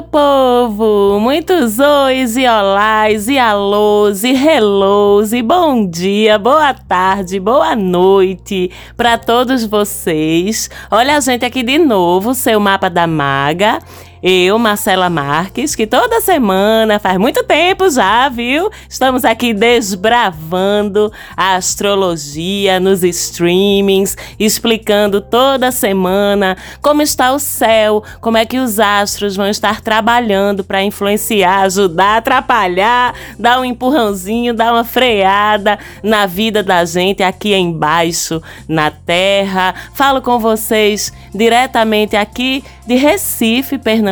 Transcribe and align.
Meu 0.00 0.08
povo! 0.08 1.20
Muitos 1.20 1.78
ois 1.78 2.34
e 2.34 2.48
olás 2.48 3.28
e 3.28 3.38
alôs 3.38 4.24
e 4.24 4.30
hellos 4.30 5.34
e 5.34 5.42
bom 5.42 5.86
dia, 5.86 6.38
boa 6.38 6.72
tarde, 6.72 7.38
boa 7.38 7.76
noite 7.76 8.70
para 8.96 9.18
todos 9.18 9.66
vocês. 9.66 10.70
Olha 10.90 11.18
a 11.18 11.20
gente 11.20 11.44
aqui 11.44 11.62
de 11.62 11.78
novo, 11.78 12.32
seu 12.32 12.58
mapa 12.58 12.88
da 12.88 13.06
maga. 13.06 13.78
Eu, 14.22 14.58
Marcela 14.58 15.08
Marques, 15.08 15.74
que 15.74 15.86
toda 15.86 16.20
semana, 16.20 16.98
faz 16.98 17.16
muito 17.16 17.42
tempo 17.42 17.88
já, 17.88 18.28
viu? 18.28 18.68
Estamos 18.86 19.24
aqui 19.24 19.54
desbravando 19.54 21.10
a 21.34 21.54
astrologia 21.54 22.78
nos 22.78 23.02
streamings, 23.02 24.18
explicando 24.38 25.22
toda 25.22 25.72
semana 25.72 26.54
como 26.82 27.00
está 27.00 27.32
o 27.32 27.38
céu, 27.38 28.04
como 28.20 28.36
é 28.36 28.44
que 28.44 28.58
os 28.58 28.78
astros 28.78 29.36
vão 29.36 29.48
estar 29.48 29.80
trabalhando 29.80 30.62
para 30.62 30.84
influenciar, 30.84 31.62
ajudar, 31.62 32.18
atrapalhar, 32.18 33.14
dar 33.38 33.58
um 33.58 33.64
empurrãozinho, 33.64 34.52
dar 34.52 34.74
uma 34.74 34.84
freada 34.84 35.78
na 36.02 36.26
vida 36.26 36.62
da 36.62 36.84
gente 36.84 37.22
aqui 37.22 37.54
embaixo, 37.54 38.42
na 38.68 38.90
Terra. 38.90 39.74
Falo 39.94 40.20
com 40.20 40.38
vocês 40.38 41.10
diretamente 41.34 42.16
aqui 42.16 42.62
de 42.86 42.96
Recife, 42.96 43.78
Pernambuco, 43.78 44.09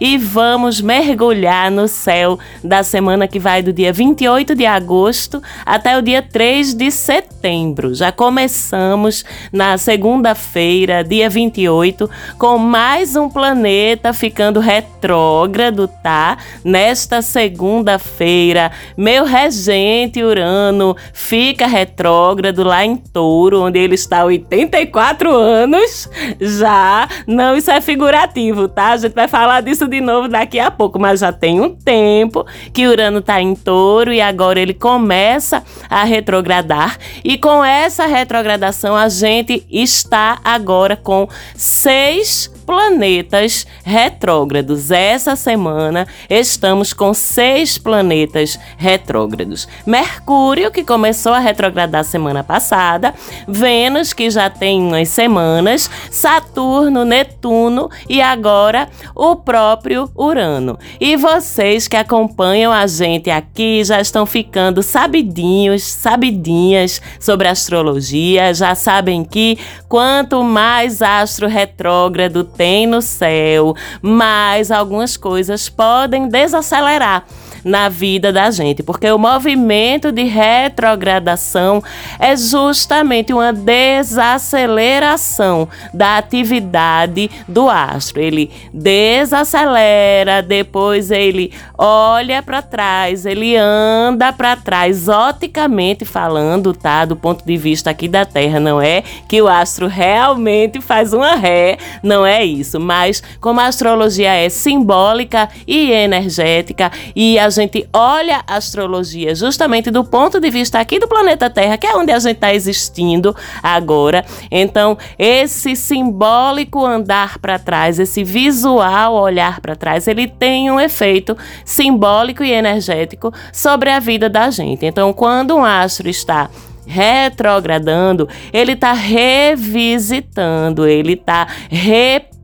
e 0.00 0.18
vamos 0.18 0.80
mergulhar 0.80 1.70
no 1.70 1.88
céu 1.88 2.38
da 2.62 2.82
semana 2.82 3.26
que 3.26 3.38
vai 3.38 3.62
do 3.62 3.72
dia 3.72 3.92
28 3.92 4.54
de 4.54 4.66
agosto 4.66 5.42
até 5.64 5.96
o 5.96 6.02
dia 6.02 6.20
3 6.22 6.74
de 6.74 6.90
setembro. 6.90 7.94
Já 7.94 8.12
começamos 8.12 9.24
na 9.52 9.78
segunda-feira, 9.78 11.02
dia 11.02 11.30
28, 11.30 12.10
com 12.38 12.58
mais 12.58 13.16
um 13.16 13.28
planeta 13.28 14.12
ficando 14.12 14.60
retrógrado, 14.60 15.88
tá? 16.02 16.36
Nesta 16.64 17.22
segunda-feira, 17.22 18.70
meu 18.96 19.24
regente 19.24 20.22
Urano 20.22 20.96
fica 21.12 21.66
retrógrado 21.66 22.62
lá 22.62 22.84
em 22.84 22.96
Touro, 22.96 23.62
onde 23.62 23.78
ele 23.78 23.94
está 23.94 24.20
há 24.20 24.24
84 24.24 25.32
anos 25.32 26.08
já. 26.40 27.08
Não, 27.26 27.56
isso 27.56 27.70
é 27.70 27.80
figurativo, 27.80 28.68
tá? 28.68 28.96
Gente 28.98 29.14
vai 29.14 29.28
falar 29.28 29.60
disso 29.62 29.86
de 29.86 30.00
novo 30.00 30.28
daqui 30.28 30.58
a 30.58 30.70
pouco, 30.70 30.98
mas 30.98 31.20
já 31.20 31.32
tem 31.32 31.60
um 31.60 31.74
tempo 31.74 32.44
que 32.72 32.86
Urano 32.86 33.22
tá 33.22 33.40
em 33.40 33.54
touro 33.54 34.12
e 34.12 34.20
agora 34.20 34.60
ele 34.60 34.74
começa 34.74 35.62
a 35.88 36.04
retrogradar. 36.04 36.98
E 37.24 37.38
com 37.38 37.64
essa 37.64 38.06
retrogradação, 38.06 38.96
a 38.96 39.08
gente 39.08 39.64
está 39.70 40.38
agora 40.44 40.96
com 40.96 41.28
seis 41.54 42.50
planetas 42.68 43.66
retrógrados. 43.82 44.90
Essa 44.90 45.34
semana 45.34 46.06
estamos 46.28 46.92
com 46.92 47.14
seis 47.14 47.78
planetas 47.78 48.60
retrógrados: 48.76 49.66
Mercúrio, 49.86 50.70
que 50.70 50.84
começou 50.84 51.32
a 51.32 51.38
retrogradar 51.38 52.04
semana 52.04 52.44
passada, 52.44 53.14
Vênus, 53.48 54.12
que 54.12 54.28
já 54.28 54.50
tem 54.50 54.82
umas 54.82 55.08
semanas, 55.08 55.90
Saturno, 56.10 57.06
Netuno 57.06 57.88
e 58.06 58.20
agora 58.20 58.90
o 59.14 59.34
próprio 59.34 60.10
Urano. 60.14 60.78
E 61.00 61.16
vocês 61.16 61.88
que 61.88 61.96
acompanham 61.96 62.70
a 62.70 62.86
gente 62.86 63.30
aqui 63.30 63.82
já 63.82 63.98
estão 63.98 64.26
ficando 64.26 64.82
sabidinhos, 64.82 65.82
sabidinhas 65.84 67.00
sobre 67.18 67.48
astrologia, 67.48 68.52
já 68.52 68.74
sabem 68.74 69.24
que 69.24 69.58
quanto 69.88 70.44
mais 70.44 71.00
astro 71.00 71.48
retrógrado 71.48 72.44
tem 72.58 72.88
no 72.88 73.00
céu, 73.00 73.76
mas 74.02 74.72
algumas 74.72 75.16
coisas 75.16 75.68
podem 75.68 76.28
desacelerar 76.28 77.24
na 77.64 77.88
vida 77.88 78.32
da 78.32 78.50
gente, 78.50 78.82
porque 78.82 79.08
o 79.10 79.18
movimento 79.18 80.12
de 80.12 80.24
retrogradação 80.24 81.82
é 82.18 82.36
justamente 82.36 83.32
uma 83.32 83.50
desaceleração 83.52 85.68
da 85.92 86.18
atividade 86.18 87.30
do 87.46 87.68
astro. 87.68 88.20
Ele 88.20 88.50
desacelera, 88.72 90.42
depois 90.42 91.10
ele 91.10 91.52
olha 91.76 92.42
para 92.42 92.62
trás, 92.62 93.26
ele 93.26 93.54
anda 93.56 94.32
para 94.32 94.56
trás, 94.56 95.08
oticamente 95.08 96.04
falando, 96.04 96.72
tá? 96.72 97.04
Do 97.04 97.16
ponto 97.16 97.44
de 97.44 97.56
vista 97.56 97.90
aqui 97.90 98.06
da 98.08 98.24
Terra, 98.24 98.60
não 98.60 98.80
é 98.80 99.02
que 99.28 99.42
o 99.42 99.48
astro 99.48 99.86
realmente 99.86 100.80
faz 100.80 101.12
uma 101.12 101.34
ré, 101.34 101.76
não 102.02 102.24
é 102.24 102.44
isso, 102.48 102.80
mas 102.80 103.22
como 103.40 103.60
a 103.60 103.66
astrologia 103.66 104.32
é 104.32 104.48
simbólica 104.48 105.48
e 105.66 105.90
energética 105.90 106.90
e 107.14 107.38
a 107.38 107.48
gente 107.50 107.88
olha 107.92 108.42
a 108.46 108.56
astrologia 108.56 109.34
justamente 109.34 109.90
do 109.90 110.04
ponto 110.04 110.40
de 110.40 110.50
vista 110.50 110.78
aqui 110.78 110.98
do 110.98 111.08
planeta 111.08 111.48
Terra, 111.50 111.76
que 111.76 111.86
é 111.86 111.94
onde 111.96 112.12
a 112.12 112.18
gente 112.18 112.36
está 112.36 112.52
existindo 112.54 113.34
agora. 113.62 114.24
Então, 114.50 114.96
esse 115.18 115.76
simbólico 115.76 116.84
andar 116.84 117.38
para 117.38 117.58
trás, 117.58 117.98
esse 117.98 118.24
visual 118.24 119.14
olhar 119.14 119.60
para 119.60 119.76
trás, 119.76 120.06
ele 120.08 120.26
tem 120.26 120.70
um 120.70 120.80
efeito 120.80 121.36
simbólico 121.64 122.42
e 122.42 122.52
energético 122.52 123.32
sobre 123.52 123.90
a 123.90 123.98
vida 124.00 124.28
da 124.28 124.50
gente. 124.50 124.84
Então, 124.86 125.12
quando 125.12 125.56
um 125.56 125.64
astro 125.64 126.08
está 126.08 126.48
retrogradando, 126.86 128.28
ele 128.52 128.72
está 128.72 128.92
revisitando, 128.92 130.86
ele 130.86 131.12
está 131.12 131.46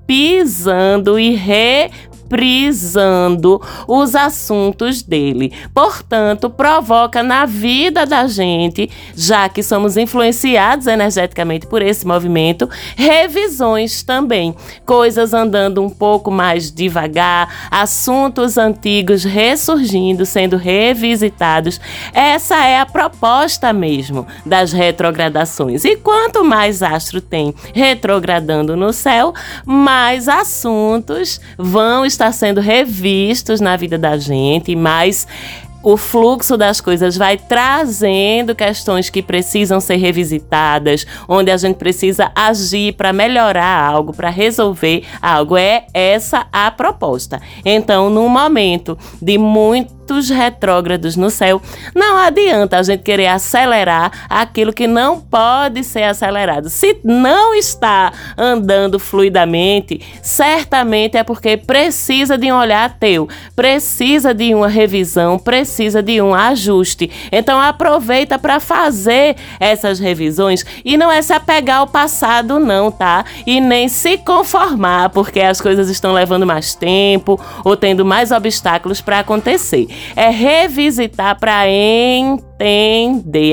repisando 0.06 1.19
e 1.19 1.34
re 1.34 1.91
prisando 2.29 3.61
os 3.87 4.15
assuntos 4.15 5.03
dele. 5.03 5.53
Portanto, 5.73 6.49
provoca 6.49 7.23
na 7.23 7.47
vida 7.47 8.07
da 8.07 8.27
gente, 8.27 8.91
já 9.15 9.49
que 9.49 9.62
somos 9.62 9.97
influenciados 9.97 10.87
energeticamente 10.87 11.67
por 11.67 11.83
esse 11.83 12.07
movimento, 12.07 12.69
revisões 12.97 14.03
também. 14.03 14.55
Coisas 14.85 15.35
andando 15.35 15.83
um 15.83 15.91
pouco 15.91 16.31
mais 16.31 16.71
devagar, 16.71 17.69
assuntos 17.71 18.59
antigos 18.59 19.25
ressurgindo, 19.25 20.25
sendo 20.27 20.56
revisitados. 20.56 21.81
Essa 22.12 22.56
é 22.65 22.79
a 22.81 22.87
proposta 22.87 23.73
mesmo 23.73 24.27
das 24.45 24.73
retrogradações. 24.73 25.85
E 25.85 25.97
quanto 25.97 26.45
mais 26.45 26.83
astro 26.83 27.21
tem 27.21 27.55
retrogradando 27.75 28.77
no 28.77 28.93
céu, 28.93 29.33
mais 29.65 30.29
assuntos 30.29 31.41
vão 31.59 32.05
está 32.14 32.32
sendo 32.32 32.60
revistos 32.60 33.60
na 33.60 33.76
vida 33.76 33.98
da 33.98 34.16
gente, 34.16 34.75
mas 34.75 35.26
o 35.84 35.99
fluxo 35.99 36.56
das 36.56 36.81
coisas 36.81 37.17
vai 37.17 37.37
trazendo 37.37 38.55
questões 38.55 39.11
que 39.11 39.22
precisam 39.22 39.81
ser 39.81 39.97
revisitadas, 39.97 41.06
onde 41.28 41.50
a 41.50 41.56
gente 41.56 41.77
precisa 41.77 42.33
agir 42.34 42.95
para 42.95 43.12
melhorar 43.12 43.84
algo, 43.84 44.15
para 44.15 44.31
resolver 44.31 45.05
algo. 45.21 45.56
É 45.56 45.84
essa 45.93 46.47
a 46.50 46.71
proposta. 46.71 47.41
Então, 47.65 48.09
num 48.09 48.28
momento 48.28 48.99
de 49.21 49.37
muito 49.37 49.94
muitos 50.05 50.28
retrógrados 50.28 51.17
no 51.17 51.31
céu, 51.31 51.61
não 51.94 52.19
adianta 52.19 52.78
a 52.78 52.83
gente 52.83 53.03
querer 53.03 53.28
acelerar 53.28 54.27
aquilo 54.28 54.73
que 54.73 54.87
não 54.87 55.19
pode 55.19 55.83
ser 55.83 56.03
acelerado. 56.03 56.69
Se 56.69 57.00
não 57.03 57.55
está 57.55 58.12
andando 58.37 58.99
fluidamente, 58.99 60.00
certamente 60.23 61.17
é 61.17 61.25
porque 61.25 61.56
precisa 61.56 62.37
de 62.37 62.53
um 62.53 62.56
olhar 62.56 62.99
teu, 62.99 63.29
precisa 63.56 64.35
de 64.35 64.55
uma 64.55 64.69
revisão, 64.69 65.38
precisa 65.38 65.74
de 66.03 66.21
um 66.21 66.35
ajuste. 66.35 67.11
Então 67.31 67.61
aproveita 67.61 68.38
para 68.38 68.61
fazer 68.61 69.37
essas 69.59 69.99
revisões 69.99 70.65
e 70.85 70.97
não 70.97 71.11
é 71.11 71.21
se 71.23 71.32
apegar 71.32 71.79
ao 71.79 71.87
passado 71.87 72.59
não, 72.59 72.91
tá? 72.91 73.25
E 73.47 73.61
nem 73.61 73.88
se 73.88 74.19
conformar 74.19 75.11
porque 75.11 75.41
as 75.41 75.61
coisas 75.61 75.88
estão 75.88 76.12
levando 76.12 76.47
mais 76.47 76.75
tempo 76.75 77.41
ou 77.65 77.76
tendo 77.76 78.05
mais 78.05 78.31
obstáculos 78.31 79.00
para 79.00 79.21
acontecer 79.21 79.87
é 80.17 80.31
revisitar 80.31 81.38
para 81.38 81.69
entender, 81.69 82.54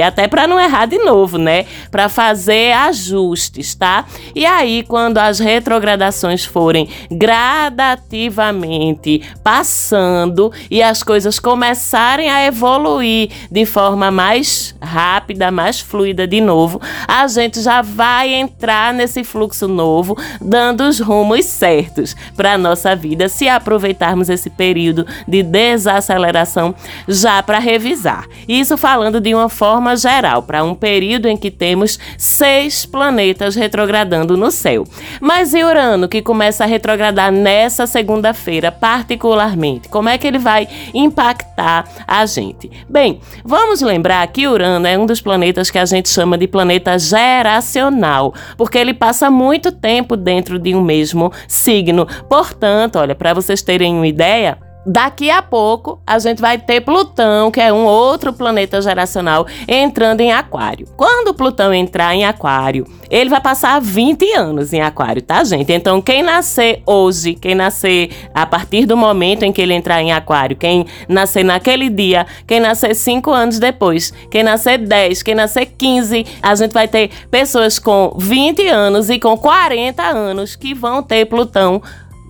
até 0.05 0.27
para 0.27 0.45
não 0.47 0.59
errar 0.59 0.85
de 0.85 0.99
novo, 0.99 1.37
né? 1.37 1.65
Para 1.89 2.09
fazer 2.09 2.73
ajustes, 2.73 3.73
tá? 3.75 4.05
E 4.35 4.45
aí, 4.45 4.83
quando 4.83 5.17
as 5.17 5.39
retrogradações 5.39 6.43
forem 6.45 6.89
gradativamente 7.09 9.21
passando 9.43 10.51
e 10.69 10.81
as 10.81 11.03
coisas 11.03 11.39
começarem 11.39 12.29
a 12.29 12.45
evoluir 12.45 13.29
de 13.51 13.65
forma 13.65 14.11
mais 14.11 14.75
rápida, 14.81 15.51
mais 15.51 15.79
fluida 15.79 16.27
de 16.27 16.41
novo, 16.41 16.81
a 17.07 17.25
gente 17.27 17.61
já 17.61 17.81
vai 17.81 18.33
entrar 18.33 18.93
nesse 18.93 19.23
fluxo 19.23 19.67
novo, 19.67 20.17
dando 20.39 20.81
os 20.81 20.99
rumos 20.99 21.45
certos 21.45 22.15
para 22.35 22.57
nossa 22.57 22.95
vida, 22.95 23.29
se 23.29 23.49
aproveitarmos 23.49 24.29
esse 24.29 24.49
período 24.49 25.05
de 25.27 25.43
desaceleração 25.43 26.73
já 27.07 27.43
para 27.43 27.59
revisar. 27.59 28.25
Isso 28.47 28.77
falando 28.77 29.00
falando 29.01 29.19
de 29.19 29.33
uma 29.33 29.50
forma 29.50 29.95
geral, 29.95 30.44
para 30.44 30.63
um 30.63 30.75
período 30.75 31.27
em 31.27 31.36
que 31.36 31.50
temos 31.50 31.98
seis 32.19 32.86
planetas 32.86 33.56
retrogradando 33.56 34.38
no 34.38 34.51
céu. 34.51 34.83
Mas 35.19 35.56
e 35.56 35.63
Urano, 35.63 36.07
que 36.07 36.21
começa 36.21 36.63
a 36.63 36.68
retrogradar 36.68 37.31
nessa 37.31 37.88
segunda-feira, 37.88 38.71
particularmente? 38.71 39.89
Como 39.89 40.07
é 40.07 40.19
que 40.19 40.27
ele 40.27 40.38
vai 40.38 40.68
impactar 40.94 41.89
a 42.07 42.24
gente? 42.27 42.69
Bem, 42.88 43.19
vamos 43.44 43.81
lembrar 43.81 44.27
que 44.27 44.48
Urano 44.48 44.86
é 44.86 44.95
um 44.95 45.07
dos 45.07 45.19
planetas 45.19 45.71
que 45.71 45.80
a 45.80 45.86
gente 45.86 46.07
chama 46.07 46.38
de 46.38 46.48
planeta 46.48 47.00
geracional, 47.00 48.36
porque 48.56 48.77
ele 48.77 48.94
passa 48.94 49.31
muito 49.31 49.71
tempo 49.71 50.15
dentro 50.15 50.59
de 50.59 50.75
um 50.75 50.81
mesmo 50.81 51.33
signo. 51.48 52.07
Portanto, 52.30 53.00
olha, 53.00 53.15
para 53.15 53.33
vocês 53.33 53.63
terem 53.63 53.95
uma 53.95 54.06
ideia, 54.06 54.59
Daqui 54.85 55.29
a 55.29 55.43
pouco 55.43 56.01
a 56.07 56.17
gente 56.17 56.41
vai 56.41 56.57
ter 56.57 56.81
Plutão, 56.81 57.51
que 57.51 57.61
é 57.61 57.71
um 57.71 57.85
outro 57.85 58.33
planeta 58.33 58.81
geracional, 58.81 59.45
entrando 59.67 60.21
em 60.21 60.31
Aquário. 60.31 60.87
Quando 60.97 61.35
Plutão 61.35 61.71
entrar 61.71 62.15
em 62.15 62.25
Aquário, 62.25 62.85
ele 63.09 63.29
vai 63.29 63.39
passar 63.39 63.79
20 63.79 64.33
anos 64.33 64.73
em 64.73 64.81
Aquário, 64.81 65.21
tá, 65.21 65.43
gente? 65.43 65.71
Então, 65.71 66.01
quem 66.01 66.23
nascer 66.23 66.81
hoje, 66.85 67.35
quem 67.35 67.53
nascer 67.53 68.09
a 68.33 68.45
partir 68.45 68.87
do 68.87 68.97
momento 68.97 69.43
em 69.43 69.51
que 69.51 69.61
ele 69.61 69.73
entrar 69.73 70.01
em 70.01 70.11
Aquário, 70.11 70.57
quem 70.57 70.87
nascer 71.07 71.43
naquele 71.43 71.89
dia, 71.89 72.25
quem 72.47 72.59
nascer 72.59 72.95
5 72.95 73.29
anos 73.29 73.59
depois, 73.59 74.11
quem 74.31 74.41
nascer 74.41 74.79
10, 74.79 75.21
quem 75.21 75.35
nascer 75.35 75.67
15, 75.77 76.25
a 76.41 76.55
gente 76.55 76.71
vai 76.71 76.87
ter 76.87 77.11
pessoas 77.29 77.77
com 77.77 78.15
20 78.17 78.67
anos 78.67 79.09
e 79.11 79.19
com 79.19 79.37
40 79.37 80.01
anos 80.01 80.55
que 80.55 80.73
vão 80.73 81.03
ter 81.03 81.25
Plutão 81.25 81.81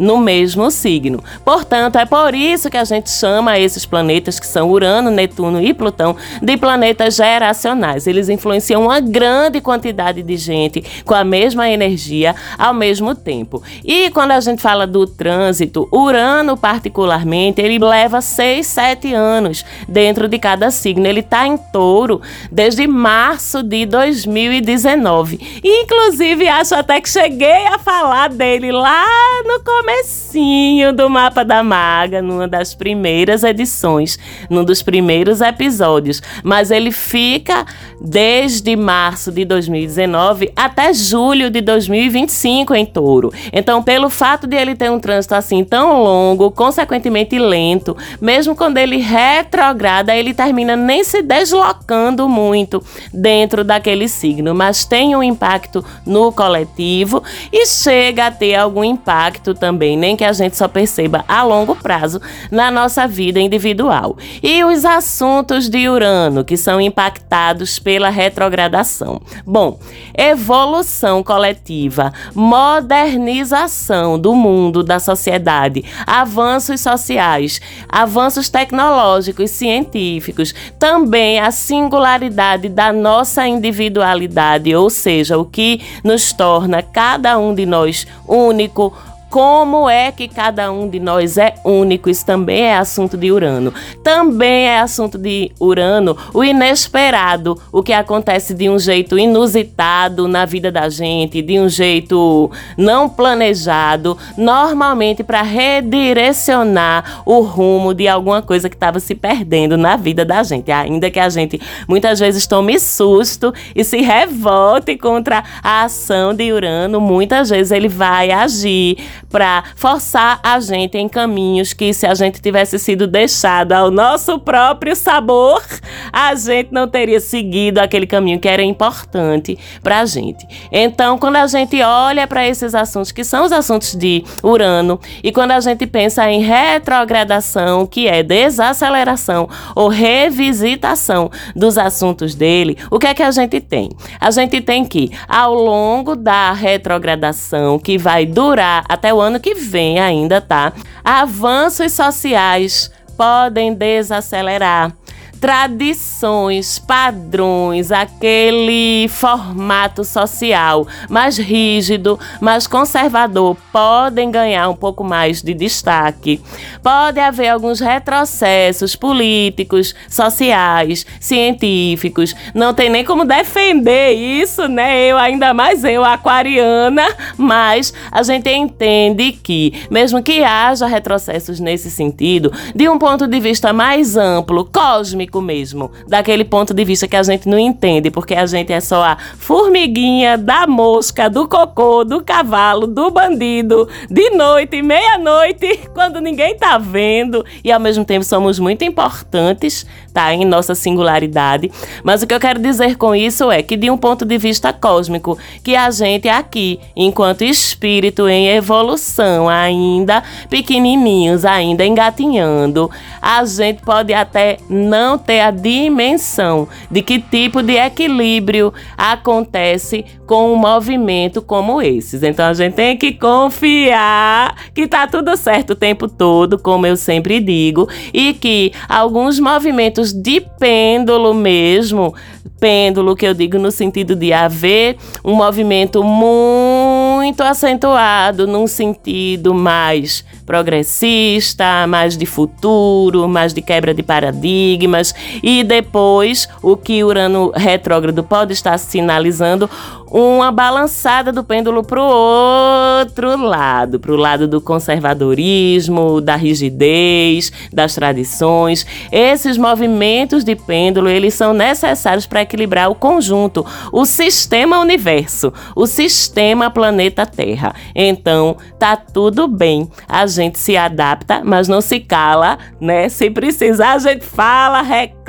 no 0.01 0.17
mesmo 0.17 0.71
signo. 0.71 1.23
Portanto, 1.45 1.97
é 1.97 2.05
por 2.05 2.33
isso 2.33 2.71
que 2.71 2.77
a 2.77 2.83
gente 2.83 3.11
chama 3.11 3.59
esses 3.59 3.85
planetas, 3.85 4.39
que 4.39 4.47
são 4.47 4.71
Urano, 4.71 5.11
Netuno 5.11 5.61
e 5.61 5.75
Plutão, 5.75 6.15
de 6.41 6.57
planetas 6.57 7.15
geracionais. 7.15 8.07
Eles 8.07 8.27
influenciam 8.27 8.81
uma 8.81 8.99
grande 8.99 9.61
quantidade 9.61 10.23
de 10.23 10.37
gente 10.37 10.83
com 11.05 11.13
a 11.13 11.23
mesma 11.23 11.69
energia 11.69 12.35
ao 12.57 12.73
mesmo 12.73 13.13
tempo. 13.13 13.61
E 13.85 14.09
quando 14.09 14.31
a 14.31 14.39
gente 14.39 14.59
fala 14.59 14.87
do 14.87 15.05
trânsito, 15.05 15.87
Urano, 15.91 16.57
particularmente, 16.57 17.61
ele 17.61 17.77
leva 17.77 18.21
6, 18.21 18.65
7 18.65 19.13
anos 19.13 19.63
dentro 19.87 20.27
de 20.27 20.39
cada 20.39 20.71
signo. 20.71 21.05
Ele 21.05 21.19
está 21.19 21.45
em 21.45 21.57
touro 21.71 22.21
desde 22.51 22.87
março 22.87 23.61
de 23.61 23.85
2019. 23.85 25.61
Inclusive, 25.63 26.47
acho 26.47 26.73
até 26.73 26.99
que 26.99 27.09
cheguei 27.09 27.67
a 27.67 27.77
falar 27.77 28.29
dele 28.29 28.71
lá 28.71 29.05
no 29.45 29.63
começo 29.63 29.90
comecinho 29.91 30.93
do 30.93 31.09
Mapa 31.09 31.43
da 31.43 31.61
Maga, 31.61 32.21
numa 32.21 32.47
das 32.47 32.73
primeiras 32.73 33.43
edições, 33.43 34.17
num 34.49 34.63
dos 34.63 34.81
primeiros 34.81 35.41
episódios. 35.41 36.21
Mas 36.43 36.71
ele 36.71 36.91
fica 36.91 37.65
desde 37.99 38.75
março 38.77 39.31
de 39.31 39.43
2019 39.43 40.51
até 40.55 40.93
julho 40.93 41.49
de 41.49 41.59
2025 41.59 42.73
em 42.73 42.85
touro. 42.85 43.33
Então, 43.51 43.83
pelo 43.83 44.09
fato 44.09 44.47
de 44.47 44.55
ele 44.55 44.75
ter 44.75 44.89
um 44.89 44.99
trânsito 44.99 45.35
assim 45.35 45.63
tão 45.63 46.01
longo, 46.01 46.51
consequentemente 46.51 47.37
lento, 47.37 47.97
mesmo 48.21 48.55
quando 48.55 48.77
ele 48.77 48.97
retrograda, 48.97 50.15
ele 50.15 50.33
termina 50.33 50.75
nem 50.75 51.03
se 51.03 51.21
deslocando 51.21 52.29
muito 52.29 52.81
dentro 53.13 53.63
daquele 53.63 54.07
signo, 54.07 54.55
mas 54.55 54.85
tem 54.85 55.15
um 55.15 55.21
impacto 55.21 55.83
no 56.05 56.31
coletivo 56.31 57.21
e 57.51 57.65
chega 57.65 58.27
a 58.27 58.31
ter 58.31 58.55
algum 58.55 58.83
impacto 58.83 59.53
também 59.53 59.70
também, 59.71 59.95
nem 59.95 60.17
que 60.17 60.25
a 60.25 60.33
gente 60.33 60.57
só 60.57 60.67
perceba 60.67 61.23
a 61.27 61.43
longo 61.43 61.77
prazo 61.77 62.21
na 62.51 62.69
nossa 62.69 63.07
vida 63.07 63.39
individual. 63.39 64.17
E 64.43 64.65
os 64.65 64.83
assuntos 64.83 65.69
de 65.69 65.87
Urano 65.87 66.43
que 66.43 66.57
são 66.57 66.81
impactados 66.81 67.79
pela 67.79 68.09
retrogradação. 68.09 69.21
Bom, 69.45 69.79
evolução 70.13 71.23
coletiva, 71.23 72.11
modernização 72.35 74.19
do 74.19 74.35
mundo, 74.35 74.83
da 74.83 74.99
sociedade, 74.99 75.85
avanços 76.05 76.81
sociais, 76.81 77.61
avanços 77.87 78.49
tecnológicos, 78.49 79.51
científicos, 79.51 80.53
também 80.77 81.39
a 81.39 81.49
singularidade 81.49 82.67
da 82.67 82.91
nossa 82.91 83.47
individualidade, 83.47 84.75
ou 84.75 84.89
seja, 84.89 85.37
o 85.37 85.45
que 85.45 85.79
nos 86.03 86.33
torna 86.33 86.83
cada 86.83 87.37
um 87.37 87.55
de 87.55 87.65
nós 87.65 88.05
único, 88.27 88.93
como 89.31 89.89
é 89.89 90.11
que 90.11 90.27
cada 90.27 90.69
um 90.73 90.89
de 90.89 90.99
nós 90.99 91.37
é 91.37 91.55
único? 91.63 92.09
Isso 92.09 92.25
também 92.25 92.63
é 92.63 92.75
assunto 92.75 93.15
de 93.15 93.31
Urano. 93.31 93.73
Também 94.03 94.67
é 94.67 94.81
assunto 94.81 95.17
de 95.17 95.49
Urano 95.57 96.17
o 96.33 96.43
inesperado, 96.43 97.57
o 97.71 97.81
que 97.81 97.93
acontece 97.93 98.53
de 98.53 98.69
um 98.69 98.77
jeito 98.77 99.17
inusitado 99.17 100.27
na 100.27 100.45
vida 100.45 100.69
da 100.69 100.89
gente, 100.89 101.41
de 101.41 101.57
um 101.57 101.69
jeito 101.69 102.51
não 102.77 103.07
planejado, 103.07 104.17
normalmente 104.35 105.23
para 105.23 105.41
redirecionar 105.41 107.23
o 107.25 107.39
rumo 107.39 107.93
de 107.93 108.09
alguma 108.09 108.41
coisa 108.41 108.67
que 108.69 108.75
estava 108.75 108.99
se 108.99 109.15
perdendo 109.15 109.77
na 109.77 109.95
vida 109.95 110.25
da 110.25 110.43
gente. 110.43 110.69
Ainda 110.73 111.09
que 111.09 111.19
a 111.19 111.29
gente 111.29 111.57
muitas 111.87 112.19
vezes 112.19 112.45
tome 112.45 112.77
susto 112.77 113.53
e 113.73 113.81
se 113.81 114.01
revolte 114.01 114.97
contra 114.97 115.41
a 115.63 115.83
ação 115.83 116.33
de 116.33 116.51
Urano, 116.51 116.99
muitas 116.99 117.49
vezes 117.49 117.71
ele 117.71 117.87
vai 117.87 118.29
agir 118.29 118.97
para 119.31 119.63
forçar 119.75 120.39
a 120.43 120.59
gente 120.59 120.97
em 120.97 121.07
caminhos 121.07 121.73
que, 121.73 121.93
se 121.93 122.05
a 122.05 122.13
gente 122.13 122.41
tivesse 122.41 122.77
sido 122.77 123.07
deixado 123.07 123.71
ao 123.71 123.89
nosso 123.89 124.37
próprio 124.37 124.95
sabor, 124.95 125.63
a 126.11 126.35
gente 126.35 126.69
não 126.71 126.87
teria 126.87 127.19
seguido 127.19 127.79
aquele 127.79 128.05
caminho 128.05 128.39
que 128.39 128.47
era 128.47 128.61
importante 128.61 129.57
para 129.81 130.01
a 130.01 130.05
gente. 130.05 130.45
Então, 130.71 131.17
quando 131.17 131.37
a 131.37 131.47
gente 131.47 131.81
olha 131.81 132.27
para 132.27 132.47
esses 132.47 132.75
assuntos, 132.75 133.11
que 133.11 133.23
são 133.23 133.45
os 133.45 133.51
assuntos 133.51 133.95
de 133.95 134.23
Urano, 134.43 134.99
e 135.23 135.31
quando 135.31 135.51
a 135.51 135.59
gente 135.59 135.87
pensa 135.87 136.29
em 136.29 136.41
retrogradação, 136.41 137.85
que 137.87 138.07
é 138.07 138.21
desaceleração 138.21 139.47
ou 139.75 139.87
revisitação 139.87 141.31
dos 141.55 141.77
assuntos 141.77 142.35
dele, 142.35 142.77
o 142.89 142.99
que 142.99 143.07
é 143.07 143.13
que 143.13 143.23
a 143.23 143.31
gente 143.31 143.59
tem? 143.61 143.89
A 144.19 144.31
gente 144.31 144.59
tem 144.59 144.83
que, 144.83 145.11
ao 145.27 145.53
longo 145.53 146.15
da 146.15 146.51
retrogradação, 146.51 147.79
que 147.79 147.97
vai 147.97 148.25
durar 148.25 148.83
até 148.89 149.13
o 149.13 149.20
ano 149.21 149.39
que 149.39 149.53
vem 149.53 149.99
ainda, 149.99 150.41
tá? 150.41 150.73
Avanços 151.03 151.93
sociais 151.93 152.91
podem 153.15 153.73
desacelerar 153.73 154.91
tradições, 155.41 156.77
padrões, 156.77 157.91
aquele 157.91 159.07
formato 159.09 160.03
social 160.03 160.87
mais 161.09 161.35
rígido, 161.35 162.19
mais 162.39 162.67
conservador, 162.67 163.57
podem 163.73 164.29
ganhar 164.29 164.69
um 164.69 164.75
pouco 164.75 165.03
mais 165.03 165.41
de 165.41 165.55
destaque. 165.55 166.39
Pode 166.83 167.19
haver 167.19 167.49
alguns 167.49 167.79
retrocessos 167.79 168.95
políticos, 168.95 169.95
sociais, 170.07 171.07
científicos. 171.19 172.35
Não 172.53 172.71
tem 172.71 172.91
nem 172.91 173.03
como 173.03 173.25
defender 173.25 174.11
isso, 174.11 174.67
né? 174.67 175.07
Eu, 175.07 175.17
ainda 175.17 175.55
mais 175.55 175.83
eu, 175.83 176.05
aquariana, 176.05 177.07
mas 177.35 177.91
a 178.11 178.21
gente 178.21 178.47
entende 178.51 179.31
que, 179.31 179.87
mesmo 179.89 180.21
que 180.21 180.43
haja 180.43 180.85
retrocessos 180.85 181.59
nesse 181.59 181.89
sentido, 181.89 182.53
de 182.75 182.87
um 182.87 182.99
ponto 182.99 183.25
de 183.27 183.39
vista 183.39 183.73
mais 183.73 184.15
amplo, 184.15 184.65
cósmico, 184.65 185.30
mesmo, 185.39 185.91
daquele 186.07 186.43
ponto 186.43 186.73
de 186.73 186.83
vista 186.83 187.07
que 187.07 187.15
a 187.15 187.23
gente 187.23 187.47
não 187.47 187.59
entende, 187.59 188.09
porque 188.09 188.33
a 188.33 188.45
gente 188.45 188.73
é 188.73 188.81
só 188.81 189.03
a 189.03 189.17
formiguinha 189.37 190.37
da 190.37 190.65
mosca, 190.65 191.29
do 191.29 191.47
cocô, 191.47 192.03
do 192.03 192.23
cavalo, 192.23 192.87
do 192.87 193.11
bandido, 193.11 193.87
de 194.09 194.31
noite, 194.31 194.81
meia-noite, 194.81 195.81
quando 195.93 196.19
ninguém 196.19 196.57
tá 196.57 196.77
vendo, 196.79 197.45
e 197.63 197.71
ao 197.71 197.79
mesmo 197.79 198.03
tempo 198.03 198.25
somos 198.25 198.57
muito 198.57 198.83
importantes, 198.83 199.85
tá? 200.11 200.33
Em 200.33 200.45
nossa 200.45 200.73
singularidade. 200.73 201.71
Mas 202.03 202.23
o 202.23 202.27
que 202.27 202.33
eu 202.33 202.39
quero 202.39 202.59
dizer 202.59 202.97
com 202.97 203.15
isso 203.15 203.51
é 203.51 203.61
que, 203.61 203.77
de 203.77 203.89
um 203.89 203.97
ponto 203.97 204.25
de 204.25 204.37
vista 204.37 204.73
cósmico, 204.73 205.37
que 205.63 205.75
a 205.75 205.89
gente 205.91 206.27
aqui, 206.27 206.79
enquanto 206.95 207.43
espírito 207.43 208.27
em 208.27 208.49
evolução, 208.49 209.47
ainda 209.47 210.23
pequenininhos, 210.49 211.45
ainda 211.45 211.85
engatinhando, 211.85 212.89
a 213.21 213.43
gente 213.45 213.81
pode 213.83 214.13
até 214.13 214.57
não 214.69 215.17
ter 215.21 215.39
a 215.39 215.51
dimensão 215.51 216.67
de 216.89 217.01
que 217.01 217.19
tipo 217.19 217.61
de 217.61 217.77
equilíbrio 217.77 218.73
acontece 218.97 220.05
com 220.25 220.53
um 220.53 220.55
movimento 220.55 221.41
como 221.41 221.81
esses. 221.81 222.23
Então 222.23 222.45
a 222.45 222.53
gente 222.53 222.73
tem 222.73 222.97
que 222.97 223.13
confiar 223.13 224.55
que 224.73 224.87
tá 224.87 225.07
tudo 225.07 225.35
certo 225.37 225.71
o 225.71 225.75
tempo 225.75 226.07
todo, 226.07 226.57
como 226.57 226.85
eu 226.85 226.97
sempre 226.97 227.39
digo, 227.39 227.87
e 228.13 228.33
que 228.33 228.71
alguns 228.87 229.39
movimentos 229.39 230.11
de 230.13 230.41
pêndulo 230.59 231.33
mesmo, 231.33 232.13
pêndulo 232.59 233.15
que 233.15 233.25
eu 233.25 233.33
digo 233.33 233.57
no 233.57 233.71
sentido 233.71 234.15
de 234.15 234.31
haver 234.31 234.97
um 235.23 235.33
movimento 235.33 236.03
muito 236.03 236.80
muito 237.21 237.41
acentuado 237.41 238.47
num 238.47 238.65
sentido 238.65 239.53
mais 239.53 240.25
progressista, 240.43 241.85
mais 241.87 242.17
de 242.17 242.25
futuro, 242.25 243.27
mais 243.29 243.53
de 243.53 243.61
quebra 243.61 243.93
de 243.93 244.01
paradigmas, 244.01 245.13
e 245.43 245.63
depois 245.63 246.49
o 246.63 246.75
que 246.75 247.03
Urano 247.03 247.51
retrógrado 247.55 248.23
pode 248.23 248.53
estar 248.53 248.75
sinalizando 248.79 249.69
uma 250.11 250.51
balançada 250.51 251.31
do 251.31 251.41
pêndulo 251.41 251.83
para 251.83 252.01
o 252.01 252.99
outro 252.99 253.37
lado, 253.37 253.97
para 253.97 254.11
o 254.11 254.17
lado 254.17 254.45
do 254.45 254.59
conservadorismo, 254.59 256.19
da 256.19 256.35
rigidez, 256.35 257.51
das 257.71 257.95
tradições. 257.95 258.85
Esses 259.09 259.57
movimentos 259.57 260.43
de 260.43 260.53
pêndulo, 260.53 261.07
eles 261.07 261.33
são 261.33 261.53
necessários 261.53 262.27
para 262.27 262.41
equilibrar 262.41 262.91
o 262.91 262.95
conjunto, 262.95 263.65
o 263.91 264.05
sistema 264.05 264.79
universo, 264.79 265.53
o 265.73 265.87
sistema 265.87 266.69
planeta 266.69 267.25
Terra. 267.25 267.73
Então, 267.95 268.57
tá 268.77 268.97
tudo 268.97 269.47
bem. 269.47 269.89
A 270.09 270.27
gente 270.27 270.59
se 270.59 270.75
adapta, 270.75 271.41
mas 271.45 271.69
não 271.69 271.79
se 271.79 272.01
cala, 272.01 272.57
né? 272.81 273.07
Se 273.07 273.29
precisar, 273.29 273.93
a 273.93 273.99
gente 273.99 274.25
fala, 274.25 274.81
reclama. 274.81 275.20